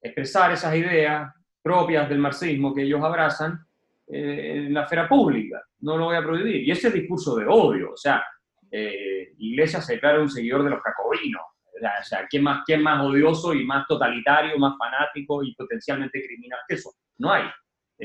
[0.00, 3.64] expresar esas ideas propias del marxismo que ellos abrazan
[4.08, 6.62] eh, en la esfera pública, no lo voy a prohibir.
[6.66, 8.22] Y ese discurso de odio, o sea,
[8.70, 11.42] eh, Iglesias se declara un seguidor de los jacobinos,
[11.74, 16.60] o sea, ¿quién más, ¿quién más odioso y más totalitario, más fanático y potencialmente criminal
[16.68, 16.90] que eso?
[17.18, 17.44] No hay.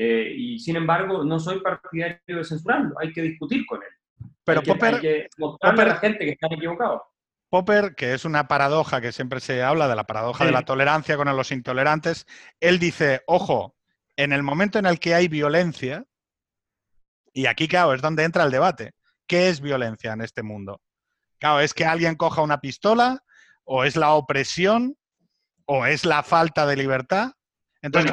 [0.00, 4.30] Eh, y sin embargo, no soy partidario de censurarlo, hay que discutir con él.
[4.44, 5.28] Pero hay Popper, que,
[5.60, 7.02] a la gente que están equivocados.
[7.48, 11.16] Popper, que es una paradoja que siempre se habla de la paradoja de la tolerancia
[11.16, 12.26] con los intolerantes,
[12.60, 13.74] él dice, ojo,
[14.14, 16.04] en el momento en el que hay violencia,
[17.32, 18.92] y aquí, claro, es donde entra el debate.
[19.26, 20.80] ¿Qué es violencia en este mundo?
[21.40, 23.24] Claro, es que alguien coja una pistola,
[23.64, 24.96] o es la opresión,
[25.64, 27.32] o es la falta de libertad.
[27.82, 28.12] Entonces,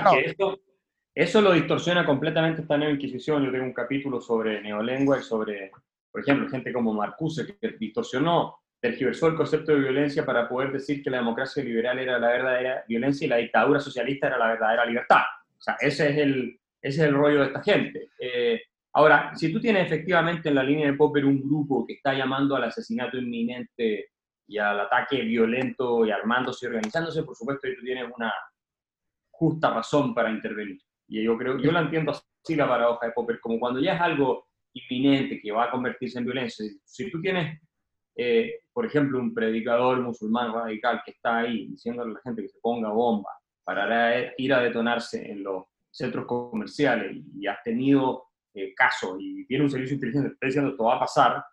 [1.15, 3.41] eso lo distorsiona completamente esta nueva Inquisición.
[3.45, 5.71] Yo tengo un capítulo sobre neolengua y sobre,
[6.11, 11.01] por ejemplo, gente como Marcuse, que distorsionó, tergiversó el concepto de violencia para poder decir
[11.01, 14.85] que la democracia liberal era la verdadera violencia y la dictadura socialista era la verdadera
[14.85, 15.21] libertad.
[15.57, 18.09] O sea, ese es el, ese es el rollo de esta gente.
[18.19, 18.61] Eh,
[18.91, 22.57] ahora, si tú tienes efectivamente en la línea de Popper un grupo que está llamando
[22.57, 24.09] al asesinato inminente
[24.47, 28.33] y al ataque violento y armándose y organizándose, por supuesto que tú tienes una
[29.31, 30.81] justa razón para intervenir.
[31.07, 34.01] Y yo creo, yo la entiendo así la paradoja de Popper, como cuando ya es
[34.01, 36.65] algo inminente que va a convertirse en violencia.
[36.83, 37.59] Si tú tienes,
[38.17, 42.49] eh, por ejemplo, un predicador musulmán radical que está ahí diciéndole a la gente que
[42.49, 43.29] se ponga bomba,
[43.65, 49.63] para ir a detonarse en los centros comerciales y has tenido eh, casos y tiene
[49.63, 51.43] un servicio inteligente, está diciendo esto va a pasar,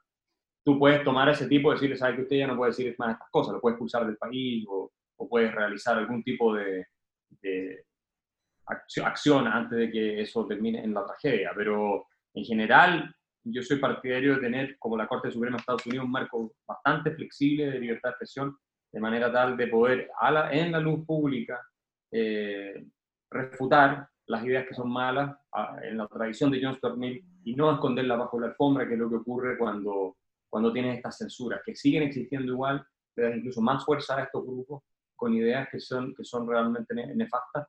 [0.65, 2.95] tú puedes tomar a ese tipo y decirle, sabe que usted ya no puede decir
[2.99, 6.87] más estas cosas, lo puedes expulsar del país o, o puedes realizar algún tipo de,
[7.41, 7.87] de
[8.67, 11.53] acción antes de que eso termine en la tragedia.
[11.55, 16.07] Pero en general, yo soy partidario de tener, como la Corte Suprema de Estados Unidos,
[16.07, 18.57] un marco bastante flexible de libertad de expresión,
[18.93, 21.61] de manera tal de poder, a la, en la luz pública,
[22.11, 22.87] eh,
[23.31, 25.37] refutar las ideas que son malas
[25.83, 29.01] en la tradición de John Stuart Mill y no esconderlas bajo la alfombra, que es
[29.01, 30.17] lo que ocurre cuando,
[30.49, 32.87] cuando tienes estas censuras, que siguen existiendo igual,
[33.17, 34.83] le dan incluso más fuerza a estos grupos
[35.17, 37.67] con ideas que son, que son realmente nefastas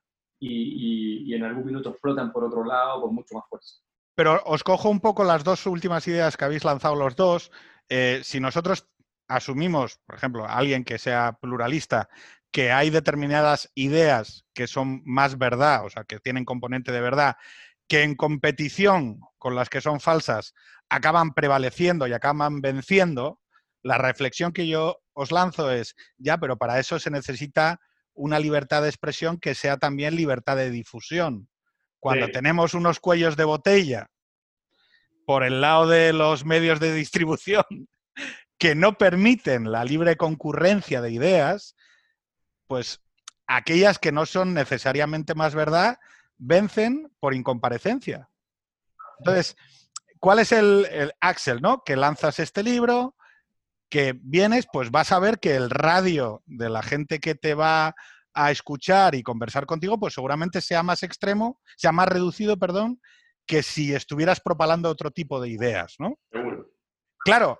[0.50, 3.76] y, en algún minuto explotan por otro lado con mucho más fuerza.
[4.16, 7.52] Pero os cojo un poco las dos últimas ideas que habéis lanzado los dos.
[7.90, 8.88] Eh, si nosotros
[9.28, 12.10] asumimos, por ejemplo, alguien que sea pluralista,
[12.52, 17.36] que hay determinadas ideas que son más verdad, o sea, que tienen componente de verdad,
[17.88, 20.54] que en competición con las que son falsas
[20.90, 23.40] acaban prevaleciendo y acaban venciendo,
[23.82, 27.80] la reflexión que yo os lanzo es, ya, pero para eso se necesita
[28.14, 31.50] una libertad de expresión que sea también libertad de difusión.
[32.00, 34.08] Cuando tenemos unos cuellos de botella
[35.26, 37.64] por el lado de los medios de distribución
[38.58, 41.76] que no permiten la libre concurrencia de ideas,
[42.68, 43.02] pues
[43.48, 45.98] aquellas que no son necesariamente más verdad
[46.38, 48.30] vencen por incomparecencia.
[49.20, 49.56] Entonces,
[50.20, 51.84] ¿cuál es el, Axel, ¿no?
[51.84, 53.16] Que lanzas este libro,
[53.90, 57.96] que vienes, pues vas a ver que el radio de la gente que te va
[58.34, 63.00] a escuchar y conversar contigo, pues seguramente sea más extremo, sea más reducido, perdón,
[63.46, 66.18] que si estuvieras propalando otro tipo de ideas, ¿no?
[66.32, 66.72] Seguro.
[67.20, 67.60] Claro.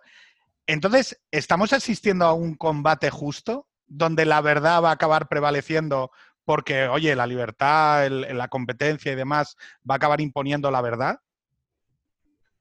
[0.66, 6.12] Entonces, ¿estamos asistiendo a un combate justo donde la verdad va a acabar prevaleciendo
[6.46, 9.56] porque, oye, la libertad, la competencia y demás
[9.90, 11.20] va a acabar imponiendo la verdad?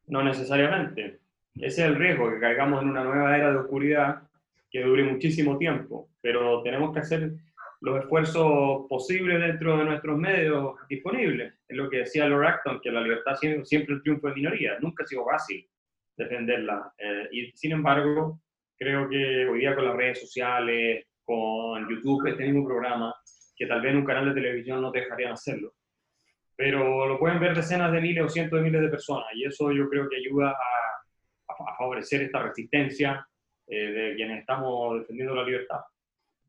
[0.07, 1.22] No necesariamente.
[1.57, 4.23] Ese es el riesgo, que caigamos en una nueva era de oscuridad
[4.71, 7.33] que dure muchísimo tiempo, pero tenemos que hacer
[7.83, 11.53] los esfuerzos posibles dentro de nuestros medios disponibles.
[11.69, 14.79] Es lo que decía Lord Acton, que la libertad siempre, siempre el triunfo de minoría,
[14.81, 15.69] nunca ha sido fácil
[16.17, 16.93] defenderla.
[16.97, 18.41] Eh, y sin embargo,
[18.79, 23.15] creo que hoy día con las redes sociales, con YouTube, este mismo programa,
[23.57, 25.75] que tal vez en un canal de televisión no te dejarían hacerlo,
[26.57, 29.73] pero lo pueden ver decenas de miles o cientos de miles de personas y eso
[29.73, 30.82] yo creo que ayuda a
[31.59, 33.27] a, favorecer esta resistencia
[33.67, 35.81] eh, de quienes estamos defendiendo la libertad.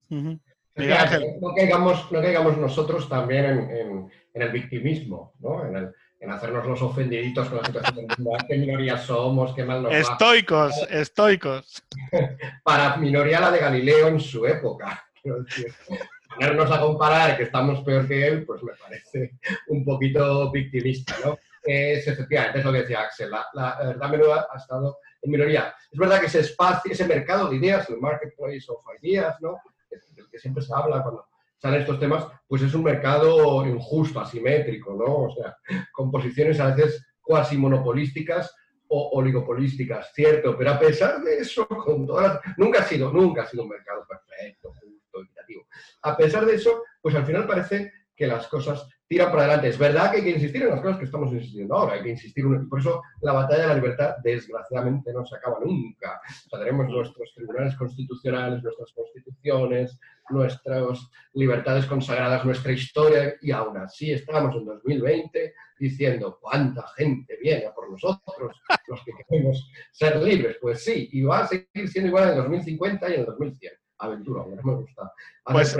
[0.10, 5.66] no, caigamos, no, caigamos, nosotros también en, en, el victimismo, ¿no?
[5.66, 8.38] en, el, en, hacernos los ofendiditos con la situación del mundo.
[8.48, 9.54] ¿Qué minoría somos?
[9.54, 11.00] ¿Qué mal nos Estoicos, va?
[11.00, 11.84] estoicos.
[12.64, 15.04] Para minoría la de Galileo en su época.
[16.36, 19.34] ponernos a comparar que estamos peor que él, pues me parece
[19.68, 21.38] un poquito victimista, ¿no?
[21.64, 25.74] Es efectivamente, es lo que decía Axel, la, la, verdad menuda ha estado en minoría.
[25.92, 29.62] Es verdad que ese espacio, ese mercado de ideas, el marketplace of ideas, ¿no?
[29.90, 34.94] del que siempre se habla cuando salen estos temas, pues es un mercado injusto, asimétrico,
[34.94, 35.26] ¿no?
[35.26, 35.56] O sea,
[35.92, 38.54] con posiciones a veces cuasi monopolísticas
[38.90, 43.48] o oligopolísticas, cierto, pero a pesar de eso, con todas nunca ha sido, nunca ha
[43.48, 45.68] sido un mercado perfecto, justo, equitativo.
[46.02, 49.70] A pesar de eso, pues al final parece que las cosas tiran para adelante.
[49.70, 52.10] Es verdad que hay que insistir en las cosas que estamos insistiendo ahora, hay que
[52.10, 56.20] insistir, y por eso la batalla de la libertad desgraciadamente no se acaba nunca.
[56.52, 60.00] O tenemos nuestros tribunales constitucionales, nuestras constituciones,
[60.30, 67.68] nuestras libertades consagradas, nuestra historia, y aún así estamos en 2020 diciendo cuánta gente viene
[67.68, 70.58] a por nosotros, los que queremos ser libres.
[70.60, 73.74] Pues sí, y va a seguir siendo igual en el 2050 y en el 2100.
[74.00, 75.14] Aventura, no me gusta.
[75.46, 75.78] Pues,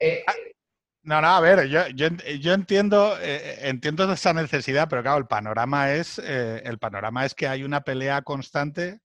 [0.00, 0.24] eh,
[1.08, 5.94] no, no, a ver, yo, yo, entiendo, eh, entiendo esa necesidad, pero claro, el panorama
[5.94, 9.00] es eh, el panorama es que hay una pelea constante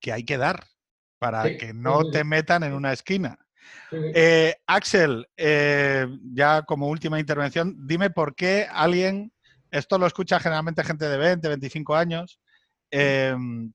[0.00, 0.68] que hay que dar
[1.18, 3.40] para que no te metan en una esquina.
[3.90, 9.32] Eh, Axel, ya como última intervención, dime por qué alguien,
[9.72, 12.38] esto lo escucha generalmente gente de 20, 25 años,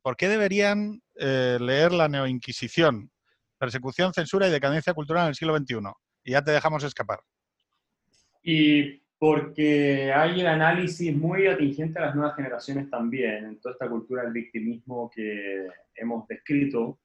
[0.02, 3.12] ¿por qué deberían leer la neoinquisición?
[3.58, 5.80] Persecución, censura y decadencia cultural en el siglo XXI.
[6.24, 7.20] Y ya te dejamos escapar
[8.50, 13.90] y porque hay el análisis muy atingente a las nuevas generaciones también, en toda esta
[13.90, 16.98] cultura del victimismo que hemos descrito,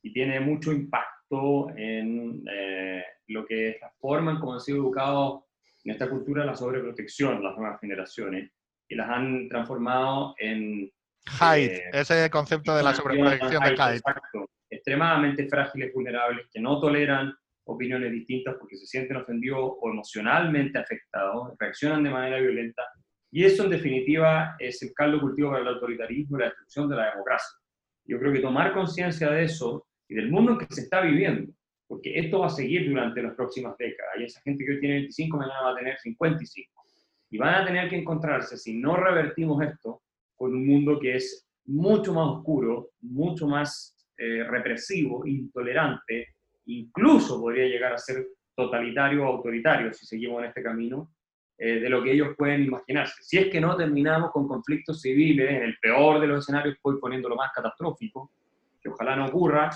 [0.00, 4.78] y tiene mucho impacto en eh, lo que es la forma en cómo han sido
[4.78, 5.42] educados
[5.84, 8.50] en esta cultura la sobreprotección las nuevas generaciones,
[8.88, 10.90] y las han transformado en...
[11.38, 13.96] Hyde, eh, ese concepto de la sobreprotección de Hyde.
[13.96, 17.34] Exacto, extremadamente frágiles, vulnerables, que no toleran
[17.68, 22.82] opiniones distintas porque se sienten ofendidos o emocionalmente afectados, reaccionan de manera violenta.
[23.30, 26.96] Y eso, en definitiva, es el caldo cultivo para el autoritarismo y la destrucción de
[26.96, 27.58] la democracia.
[28.06, 31.52] Yo creo que tomar conciencia de eso y del mundo en que se está viviendo,
[31.86, 34.14] porque esto va a seguir durante las próximas décadas.
[34.18, 36.84] Y esa gente que hoy tiene 25, mañana va a tener 55.
[37.30, 40.02] Y van a tener que encontrarse, si no revertimos esto,
[40.34, 46.28] con un mundo que es mucho más oscuro, mucho más eh, represivo, intolerante,
[46.68, 51.12] incluso podría llegar a ser totalitario o autoritario si seguimos en este camino,
[51.56, 53.22] eh, de lo que ellos pueden imaginarse.
[53.22, 56.98] Si es que no terminamos con conflictos civiles, en el peor de los escenarios, voy
[57.00, 58.32] poniendo lo más catastrófico,
[58.80, 59.70] que ojalá no ocurra,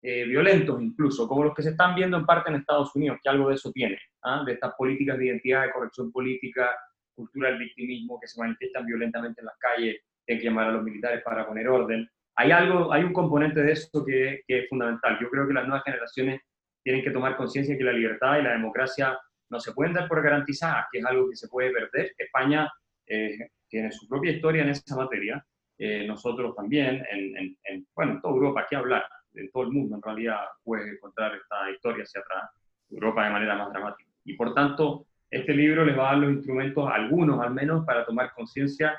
[0.00, 3.30] eh, violentos incluso, como los que se están viendo en parte en Estados Unidos, que
[3.30, 4.42] algo de eso tiene, ¿ah?
[4.44, 6.70] de estas políticas de identidad, de corrección política,
[7.14, 9.96] cultura del victimismo que se manifiestan violentamente en las calles,
[10.28, 13.72] hay que llamar a los militares para poner orden hay algo, hay un componente de
[13.72, 15.18] esto que, es fundamental.
[15.20, 16.40] Yo creo que las nuevas generaciones
[16.82, 19.18] tienen que tomar conciencia de que la libertad y la democracia
[19.50, 22.12] no se pueden dar por garantizadas, que es algo que se puede perder.
[22.18, 22.70] España
[23.06, 25.44] eh, tiene su propia historia en esa materia,
[25.78, 29.04] eh, nosotros también, en, bueno, en toda Europa, ¿qué hablar?
[29.34, 32.50] En todo el mundo, en realidad, puede encontrar esta historia hacia atrás,
[32.90, 34.10] Europa de manera más dramática.
[34.24, 38.04] Y por tanto, este libro les va a dar los instrumentos, algunos al menos, para
[38.04, 38.96] tomar conciencia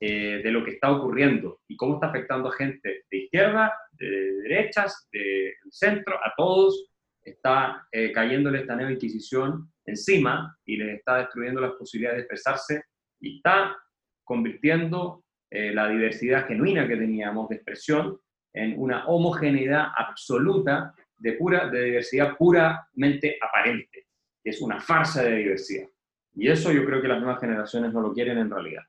[0.00, 4.32] eh, de lo que está ocurriendo y cómo está afectando a gente de izquierda, de
[4.42, 6.90] derechas, del centro, a todos.
[7.22, 12.82] Está eh, cayéndole esta nueva inquisición encima y les está destruyendo las posibilidades de expresarse
[13.20, 13.76] y está
[14.24, 18.18] convirtiendo eh, la diversidad genuina que teníamos de expresión
[18.52, 24.06] en una homogeneidad absoluta de, pura, de diversidad puramente aparente,
[24.42, 25.88] es una farsa de diversidad.
[26.34, 28.82] Y eso yo creo que las nuevas generaciones no lo quieren en realidad.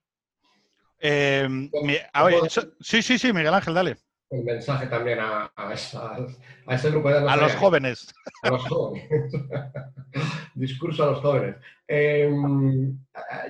[1.07, 1.47] Eh,
[2.79, 3.97] sí, sí, sí, Miguel Ángel, dale.
[4.29, 7.29] Un mensaje también a, a, ese grupo de...
[7.29, 8.11] A los jóvenes.
[8.41, 9.31] A los jóvenes.
[10.55, 11.57] Discurso a los jóvenes.
[11.87, 12.97] Em,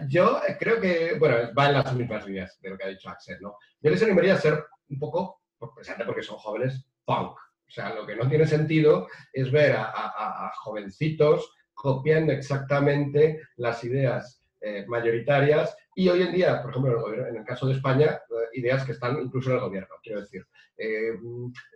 [0.10, 3.38] yo creo que, bueno, va en las mismas líneas de lo que ha dicho Axel,
[3.40, 3.58] ¿no?
[3.80, 5.42] Yo les animaría a ser un poco,
[5.74, 7.38] precisamente porque son jóvenes, punk.
[7.38, 14.46] O sea, lo que no tiene sentido es ver a jovencitos copiando exactamente las ideas
[14.68, 18.84] eh, mayoritarias y hoy en día, por ejemplo, en el, caso de España, eh, ideas
[18.84, 20.46] que están incluso en el gobierno, quiero decir.
[20.78, 21.14] Eh,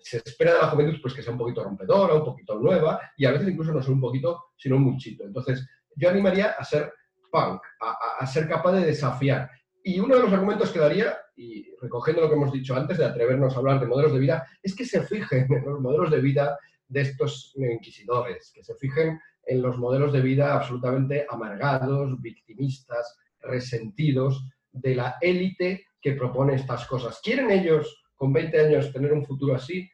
[0.02, 3.26] se espera de la juventud pues, que sea un poquito rompedora, un poquito nueva y
[3.26, 5.24] a veces incluso no ser un poquito, sino un muchito.
[5.24, 5.66] Entonces,
[5.96, 6.94] yo animaría a ser
[7.32, 9.50] punk, a, a ser capaz de desafiar.
[9.82, 13.06] Y uno de los argumentos que daría, y recogiendo lo que hemos dicho antes de
[13.06, 16.20] atrevernos a hablar de modelos de vida, es que se fijen en los modelos de
[16.20, 16.58] vida
[16.90, 24.46] de estos inquisidores, que se fijen en los modelos de vida absolutamente amargados, victimistas, resentidos
[24.72, 27.20] de la élite que propone estas cosas.
[27.22, 29.90] ¿Quieren ellos con 20 años tener un futuro así?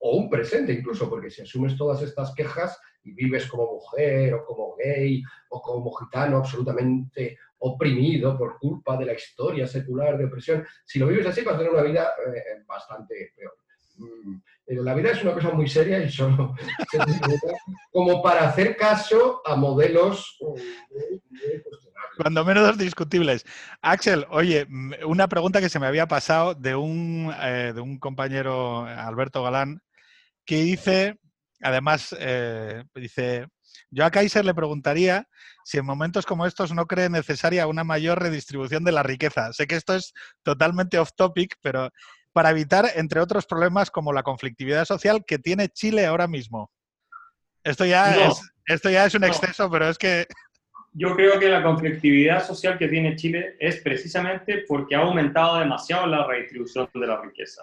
[0.00, 4.44] O un presente incluso, porque si asumes todas estas quejas y vives como mujer o
[4.44, 10.64] como gay o como gitano absolutamente oprimido por culpa de la historia secular de opresión,
[10.84, 13.54] si lo vives así vas a tener una vida eh, bastante peor.
[13.96, 14.36] Mm,
[14.66, 16.54] la vida es una cosa muy seria y solo
[17.92, 20.38] como para hacer caso a modelos
[22.16, 23.44] cuando menos discutibles.
[23.82, 24.66] Axel, oye,
[25.06, 29.82] una pregunta que se me había pasado de un, eh, de un compañero, Alberto Galán,
[30.44, 31.18] que dice,
[31.60, 33.48] además, eh, dice,
[33.90, 35.28] yo a Kaiser le preguntaría
[35.64, 39.52] si en momentos como estos no cree necesaria una mayor redistribución de la riqueza.
[39.52, 41.90] Sé que esto es totalmente off topic, pero
[42.34, 46.68] para evitar, entre otros problemas, como la conflictividad social que tiene Chile ahora mismo.
[47.62, 50.26] Esto ya, es, esto ya es un exceso, pero es que...
[50.92, 56.08] Yo creo que la conflictividad social que tiene Chile es precisamente porque ha aumentado demasiado
[56.08, 57.62] la redistribución de la riqueza.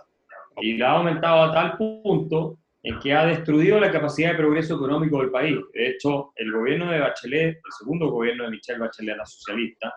[0.62, 4.76] Y la ha aumentado a tal punto en que ha destruido la capacidad de progreso
[4.76, 5.58] económico del país.
[5.74, 9.94] De hecho, el gobierno de Bachelet, el segundo gobierno de Michelle Bachelet, la socialista,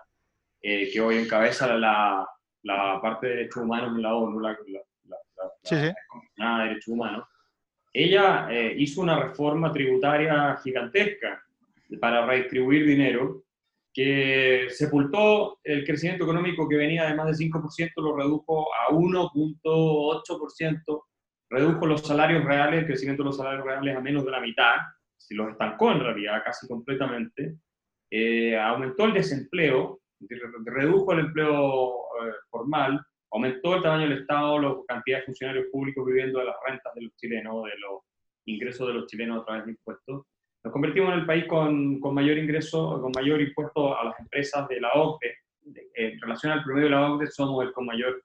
[0.61, 2.27] eh, que hoy encabeza la,
[2.65, 4.57] la parte de derechos humanos en la ONU, la,
[5.05, 5.17] la,
[6.63, 7.27] de derechos humanos,
[7.93, 11.43] ella eh, hizo una reforma tributaria gigantesca
[12.01, 13.43] para redistribuir dinero
[13.93, 21.03] que sepultó el crecimiento económico que venía de más de 5%, lo redujo a 1.8%,
[21.49, 24.73] redujo los salarios reales, el crecimiento de los salarios reales a menos de la mitad,
[25.15, 27.55] si los estancó en realidad casi completamente,
[28.09, 30.01] eh, aumentó el desempleo,
[30.65, 33.01] redujo el empleo eh, formal,
[33.31, 37.01] aumentó el tamaño del Estado, la cantidad de funcionarios públicos viviendo de las rentas de
[37.01, 38.01] los chilenos, de los
[38.45, 40.25] ingresos de los chilenos a través de impuestos.
[40.63, 44.67] Nos convertimos en el país con, con mayor ingreso, con mayor impuesto a las empresas
[44.67, 45.37] de la OCDE.
[45.95, 48.23] En relación al promedio de la OCDE, somos el con mayor,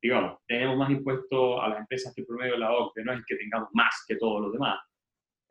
[0.00, 3.24] digamos, tenemos más impuestos a las empresas que el promedio de la OCDE, no es
[3.26, 4.78] que tengamos más que todos los demás,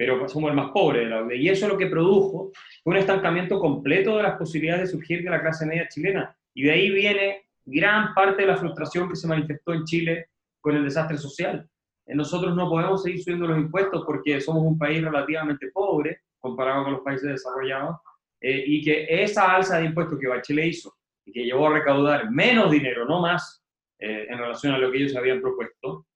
[0.02, 1.36] pero somos el más pobre de la OCDE.
[1.36, 2.52] Y eso lo que produjo
[2.84, 6.36] fue un estancamiento completo de las posibilidades de surgir de la clase media chilena.
[6.56, 10.30] Y de ahí viene gran parte de la frustración que se manifestó en Chile
[10.60, 11.70] con el desastre social.
[12.08, 16.86] Eh, nosotros no podemos seguir subiendo los impuestos porque somos un país relativamente pobre comparado
[16.86, 17.98] con los países desarrollados
[18.42, 20.96] eh, y que esa alza de impuestos que Bachelet hizo
[21.28, 23.64] y que llevó a recaudar menos dinero, no más,
[24.00, 26.08] eh, en relación a lo que ellos habían propuesto,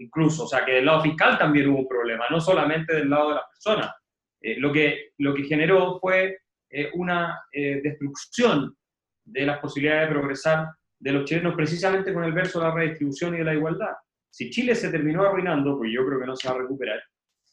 [0.00, 3.28] incluso, o sea, que del lado fiscal también hubo un problema, no solamente del lado
[3.28, 3.94] de las personas.
[4.58, 6.38] lo, que, lo que generó fue
[6.94, 8.76] una destrucción
[9.24, 10.68] de las posibilidades de progresar
[11.00, 13.94] de los chilenos precisamente con el verso de la redistribución y de la igualdad.
[14.30, 17.02] Si Chile se terminó arruinando, pues yo creo que no se va a recuperar,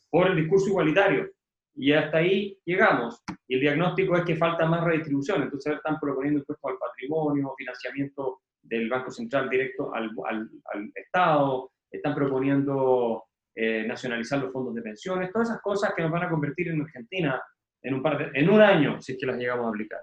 [0.09, 1.29] por el discurso igualitario.
[1.75, 3.23] Y hasta ahí llegamos.
[3.47, 5.43] Y el diagnóstico es que falta más redistribución.
[5.43, 11.71] Entonces están proponiendo impuestos al patrimonio, financiamiento del Banco Central directo al, al, al Estado,
[11.91, 13.25] están proponiendo
[13.55, 16.81] eh, nacionalizar los fondos de pensiones, todas esas cosas que nos van a convertir en
[16.81, 17.41] Argentina
[17.81, 20.01] en un, par de, en un año, si es que las llegamos a aplicar,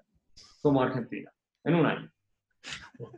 [0.63, 1.31] como Argentina
[1.65, 2.11] en un año.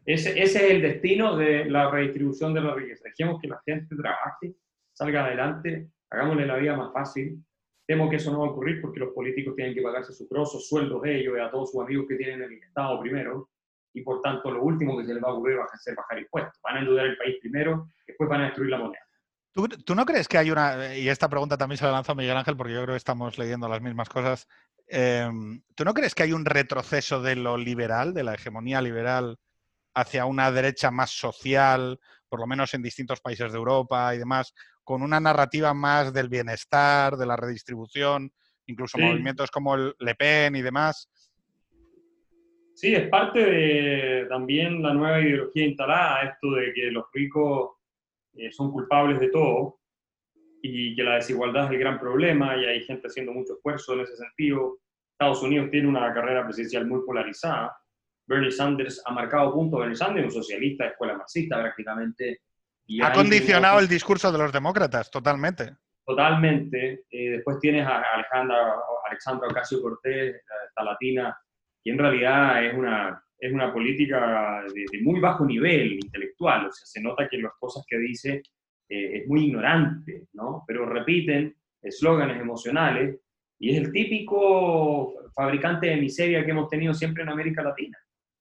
[0.05, 3.05] Ese, ese, es el destino de la redistribución de la riqueza.
[3.05, 4.55] Dejemos que la gente trabaje,
[4.93, 7.43] salga adelante, hagámosle la vida más fácil.
[7.87, 10.69] Temo que eso no va a ocurrir porque los políticos tienen que pagarse sus grosos
[10.69, 13.49] sueldos ellos y a todos sus amigos que tienen en el Estado primero.
[13.97, 16.19] Y por tanto, lo último que se les va a ocurrir va a ser bajar
[16.19, 16.61] impuestos.
[16.63, 19.01] Van a endeudar el país primero, después van a destruir la moneda.
[19.53, 22.15] ¿Tú, ¿Tú, no crees que hay una, y esta pregunta también se la lanza a
[22.15, 24.47] Miguel Ángel porque yo creo que estamos leyendo las mismas cosas,
[24.89, 29.37] Em, ¿Tú no crees que hay un retroceso de lo liberal, de la hegemonía liberal,
[29.95, 34.55] hacia una derecha más social, por lo menos en distintos países de Europa y demás,
[34.85, 38.33] con una narrativa más del bienestar, de la redistribución,
[38.67, 41.09] incluso movimientos como el Le Pen y demás.
[42.77, 47.71] Sí, es parte de también la nueva ideología instalada, esto de que los ricos
[48.35, 49.79] eh, son culpables de todo
[50.61, 54.01] y que la desigualdad es el gran problema y hay gente haciendo mucho esfuerzo en
[54.01, 54.77] ese sentido.
[55.11, 57.75] Estados Unidos tiene una carrera presidencial muy polarizada.
[58.27, 59.79] Bernie Sanders ha marcado punto.
[59.79, 62.43] Bernie Sanders, un socialista de escuela marxista prácticamente.
[63.03, 65.77] ha condicionado el discurso de los demócratas, totalmente.
[66.05, 67.07] Totalmente.
[67.09, 68.75] Eh, después tienes a Alejandra,
[69.09, 71.35] Alexandra Ocasio Cortés, esta latina,
[71.87, 76.67] que en realidad es una, es una política de, muy bajo nivel intelectual.
[76.67, 78.43] O sea, se nota que las cosas que dice
[78.89, 80.65] eh, es muy ignorante, ¿no?
[80.67, 83.21] Pero repiten eslóganes emocionales
[83.61, 87.97] y es el típico fabricante de miseria que hemos tenido siempre en América Latina.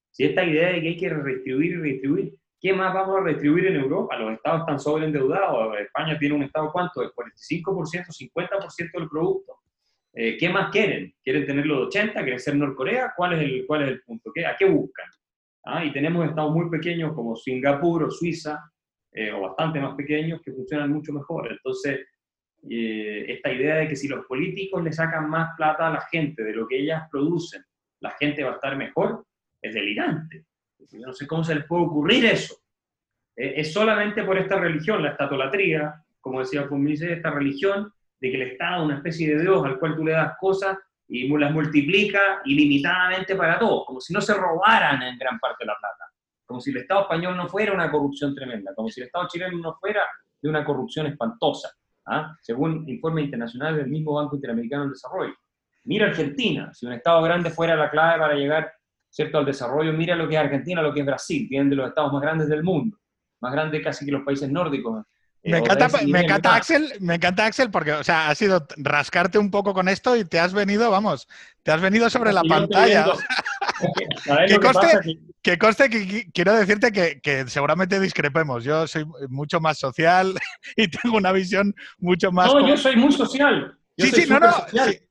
[0.10, 3.68] Si esta idea de que hay que redistribuir y redistribuir, ¿qué más vamos a redistribuir
[3.68, 4.18] en Europa?
[4.18, 5.78] Los estados están sobreendeudados.
[5.80, 7.04] España tiene un estado, ¿cuánto?
[7.04, 9.60] El 45%, 50% del producto.
[10.18, 11.13] Eh, ¿Qué más quieren?
[11.22, 12.22] ¿Quieren tenerlo de 80?
[12.22, 13.13] ¿Quieren ser Norcorea?
[13.16, 14.32] ¿Cuál es el, cuál es el punto?
[14.34, 15.07] ¿Qué, ¿A qué buscan?
[15.66, 15.84] ¿Ah?
[15.84, 18.72] Y tenemos estados muy pequeños como Singapur o Suiza,
[19.11, 21.51] eh, o bastante más pequeños, que funcionan mucho mejor.
[21.51, 22.07] Entonces,
[22.70, 26.43] eh, esta idea de que si los políticos le sacan más plata a la gente
[26.43, 27.63] de lo que ellas producen,
[27.99, 29.26] la gente va a estar mejor,
[29.61, 30.45] es delirante.
[30.91, 32.55] Yo no sé cómo se les puede ocurrir eso.
[33.36, 37.91] Eh, es solamente por esta religión, la estatolatría, como decía Fumice, esta religión
[38.26, 40.78] de que el Estado es una especie de Dios al cual tú le das cosas
[41.07, 45.76] y las multiplica ilimitadamente para todos, como si no se robaran en gran parte la
[45.80, 46.05] plata,
[46.45, 49.57] como si el Estado español no fuera una corrupción tremenda, como si el Estado chileno
[49.59, 50.01] no fuera
[50.41, 51.69] de una corrupción espantosa.
[52.07, 52.36] ¿ah?
[52.41, 55.34] según informe internacional del mismo Banco Interamericano del Desarrollo.
[55.84, 58.71] Mira Argentina, si un Estado grande fuera la clave para llegar
[59.09, 59.38] ¿cierto?
[59.38, 62.11] al desarrollo, mira lo que es Argentina, lo que es Brasil, tienen de los estados
[62.11, 62.97] más grandes del mundo,
[63.41, 65.05] más grandes casi que los países nórdicos.
[65.46, 69.52] Me encanta, me encanta Axel, me encanta Axel porque, o sea, ha sido rascarte un
[69.52, 71.28] poco con esto y te has venido, vamos,
[71.62, 73.06] te has venido sobre la pantalla.
[74.48, 76.91] que, coste, que, quiero decirte
[77.22, 78.64] que, seguramente discrepemos.
[78.64, 80.34] Yo soy mucho más social
[80.76, 82.52] y tengo una visión mucho más.
[82.52, 83.78] No, yo soy muy social.
[84.00, 84.52] sí, sí, no, no.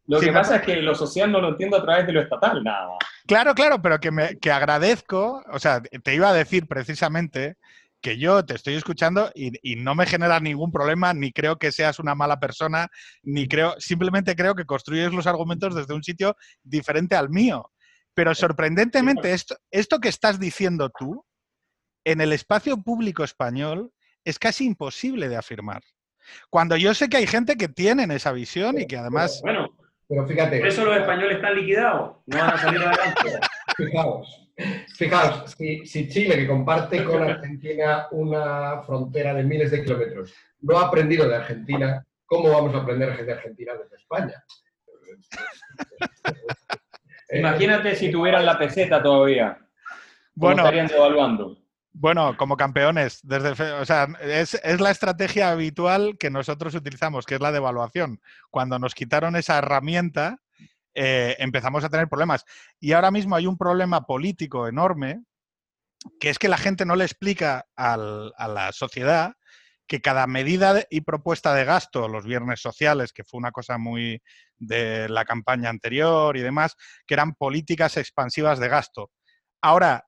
[0.09, 2.63] lo que pasa es que lo social no lo entiendo a través de lo estatal,
[2.65, 2.89] nada
[3.27, 7.57] Claro, claro, pero que, me, que agradezco, o sea, te iba a decir precisamente
[8.05, 11.99] que yo te estoy escuchando y, no me genera ningún problema, ni creo que seas
[11.99, 12.89] una mala persona,
[13.23, 17.73] ni creo, simplemente creo que construyes los argumentos desde un sitio diferente al mío.
[18.13, 21.25] Pero sorprendentemente, esto, esto que estás diciendo tú,
[22.05, 23.91] en el espacio público español,
[24.23, 25.81] es casi imposible de afirmar.
[26.51, 29.41] Cuando yo sé que hay gente que tienen esa visión y que además...
[29.43, 29.75] Bueno,
[30.07, 30.59] pero fíjate.
[30.59, 33.41] Por eso los españoles están liquidados, no van a salir adelante.
[33.79, 34.44] Fijaos.
[34.97, 40.87] Fijaos, si, Chile, que comparte con Argentina una frontera de miles de kilómetros, no ha
[40.87, 44.45] aprendido de Argentina, ¿cómo vamos a aprender de Argentina desde España?
[47.31, 49.59] Imagínate si tuvieran la peseta todavía.
[50.35, 51.59] Bueno, estarían devaluando?
[51.93, 57.37] Bueno, como campeones, desde, o sea, es, es, la estrategia habitual que nosotros utilizamos, que
[57.37, 58.21] es la devaluación.
[58.51, 60.41] Cuando nos quitaron esa herramienta,
[60.95, 62.45] eh, empezamos a tener problemas.
[62.81, 65.23] Y ahora mismo hay un problema político enorme,
[66.21, 69.35] que es que la gente no le explica a la sociedad
[69.87, 74.23] que cada medida y propuesta de gasto, los viernes sociales, que fue una cosa muy
[74.57, 76.77] de la campaña anterior y demás,
[77.07, 79.11] que eran políticas expansivas de gasto.
[79.61, 80.07] Ahora,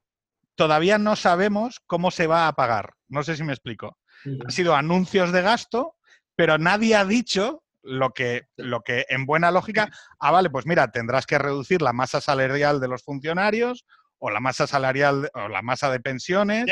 [0.55, 2.95] todavía no sabemos cómo se va a pagar.
[3.09, 3.99] No sé si me explico.
[4.25, 5.97] Han sido anuncios de gasto,
[6.35, 9.89] pero nadie ha dicho lo que, lo que en buena lógica,
[10.21, 13.87] ah, vale, pues mira, tendrás que reducir la masa salarial de los funcionarios
[14.19, 16.67] o la masa salarial o la masa de pensiones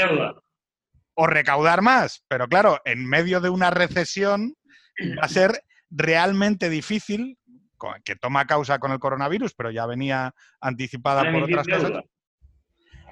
[1.14, 2.24] o recaudar más.
[2.28, 4.54] Pero claro, en medio de una recesión
[5.18, 7.38] va a ser realmente difícil,
[8.04, 12.02] que toma causa con el coronavirus, pero ya venía anticipada por otras cosas.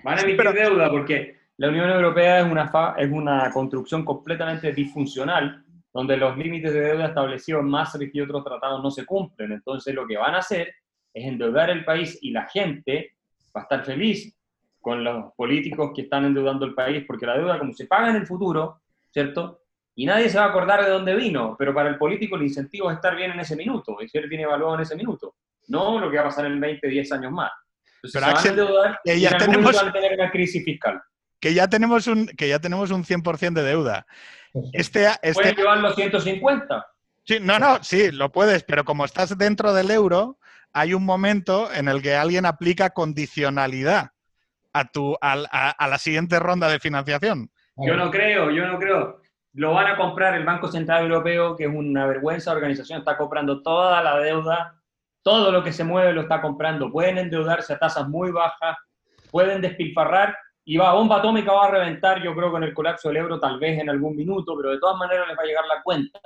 [0.03, 5.65] Van a emitir deuda porque la Unión Europea es una, es una construcción completamente disfuncional
[5.93, 9.53] donde los límites de deuda establecidos en Maastricht y otros tratados no se cumplen.
[9.53, 10.75] Entonces lo que van a hacer
[11.13, 13.13] es endeudar el país y la gente
[13.55, 14.35] va a estar feliz
[14.81, 18.17] con los políticos que están endeudando el país, porque la deuda como se paga en
[18.17, 18.81] el futuro,
[19.11, 19.61] ¿cierto?
[19.95, 22.91] Y nadie se va a acordar de dónde vino, pero para el político el incentivo
[22.91, 25.37] es estar bien en ese minuto, y ser bien evaluado en ese minuto,
[25.69, 27.53] no lo que va a pasar en 20, 10 años más.
[27.97, 31.01] Entonces pero se van a endeudar y ya tenemos, van a tener una crisis fiscal.
[31.43, 34.07] Que ya tenemos un, que ya tenemos un 100% de deuda.
[34.73, 35.33] Este, este...
[35.35, 36.87] ¿Puedes llevar los 150?
[37.25, 40.39] Sí, no, no, sí, lo puedes, pero como estás dentro del euro,
[40.73, 44.11] hay un momento en el que alguien aplica condicionalidad
[44.73, 45.37] a, tu, a,
[45.89, 47.51] la siguiente ronda de financiación.
[47.77, 49.21] Yo no creo, yo no creo.
[49.55, 53.63] Lo van a comprar el Banco Central Europeo, que es una vergüenza organización, está comprando
[53.63, 54.81] toda la deuda,
[55.23, 56.93] todo lo que se mueve lo está comprando.
[56.93, 58.77] Pueden endeudarse a tasas muy bajas,
[59.33, 63.19] pueden despilfarrar y va, bomba atómica va a reventar, yo creo, con el colapso del
[63.19, 65.83] euro, tal vez en algún minuto, pero de todas maneras les va a llegar la
[65.83, 66.21] cuenta.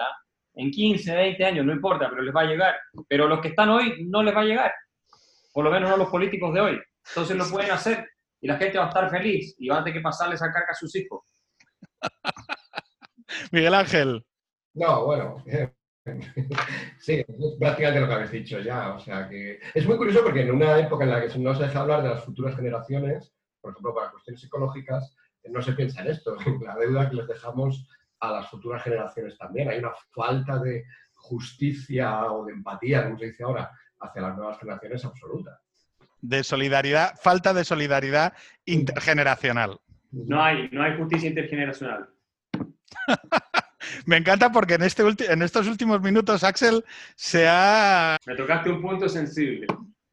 [0.54, 2.76] En 15, 20 años, no importa, pero les va a llegar.
[3.08, 4.72] Pero los que están hoy no les va a llegar.
[5.52, 6.80] Por lo menos no los políticos de hoy.
[7.08, 8.08] Entonces lo pueden hacer
[8.40, 10.68] y la gente va a estar feliz y van a tener que pasarle esa carga
[10.70, 11.22] a sus hijos.
[13.52, 14.24] Miguel Ángel.
[14.74, 15.42] No, bueno.
[17.00, 18.94] Sí, es prácticamente lo que habéis dicho ya.
[18.94, 21.64] O sea que es muy curioso porque en una época en la que no se
[21.64, 23.35] deja hablar de las futuras generaciones,
[23.66, 25.12] por ejemplo, para cuestiones psicológicas,
[25.50, 27.88] no se piensa en esto, en la deuda que les dejamos
[28.20, 29.68] a las futuras generaciones también.
[29.68, 34.58] Hay una falta de justicia o de empatía, como se dice ahora, hacia las nuevas
[34.60, 35.60] generaciones absoluta.
[36.20, 39.80] De solidaridad, falta de solidaridad intergeneracional.
[40.12, 42.08] No hay, no hay justicia intergeneracional.
[44.06, 46.84] Me encanta porque en, este en estos últimos minutos, Axel,
[47.16, 48.16] se ha...
[48.26, 49.66] Me tocaste un punto sensible.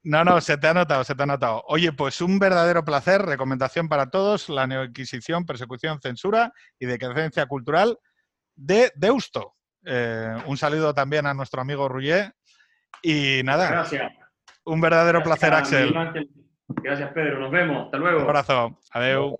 [0.03, 1.63] No, no, se te ha notado, se te ha notado.
[1.67, 7.97] Oye, pues un verdadero placer, recomendación para todos, la neoinquisición, persecución, censura y decadencia cultural
[8.55, 9.55] de Deusto.
[9.85, 12.31] Eh, un saludo también a nuestro amigo Ruyé.
[13.01, 13.69] Y nada.
[13.69, 14.11] Gracias.
[14.65, 15.93] Un verdadero placer, Axel.
[16.67, 17.39] Gracias, Pedro.
[17.39, 17.85] Nos vemos.
[17.85, 18.19] Hasta luego.
[18.19, 18.79] Un abrazo.
[18.91, 19.33] Adiós.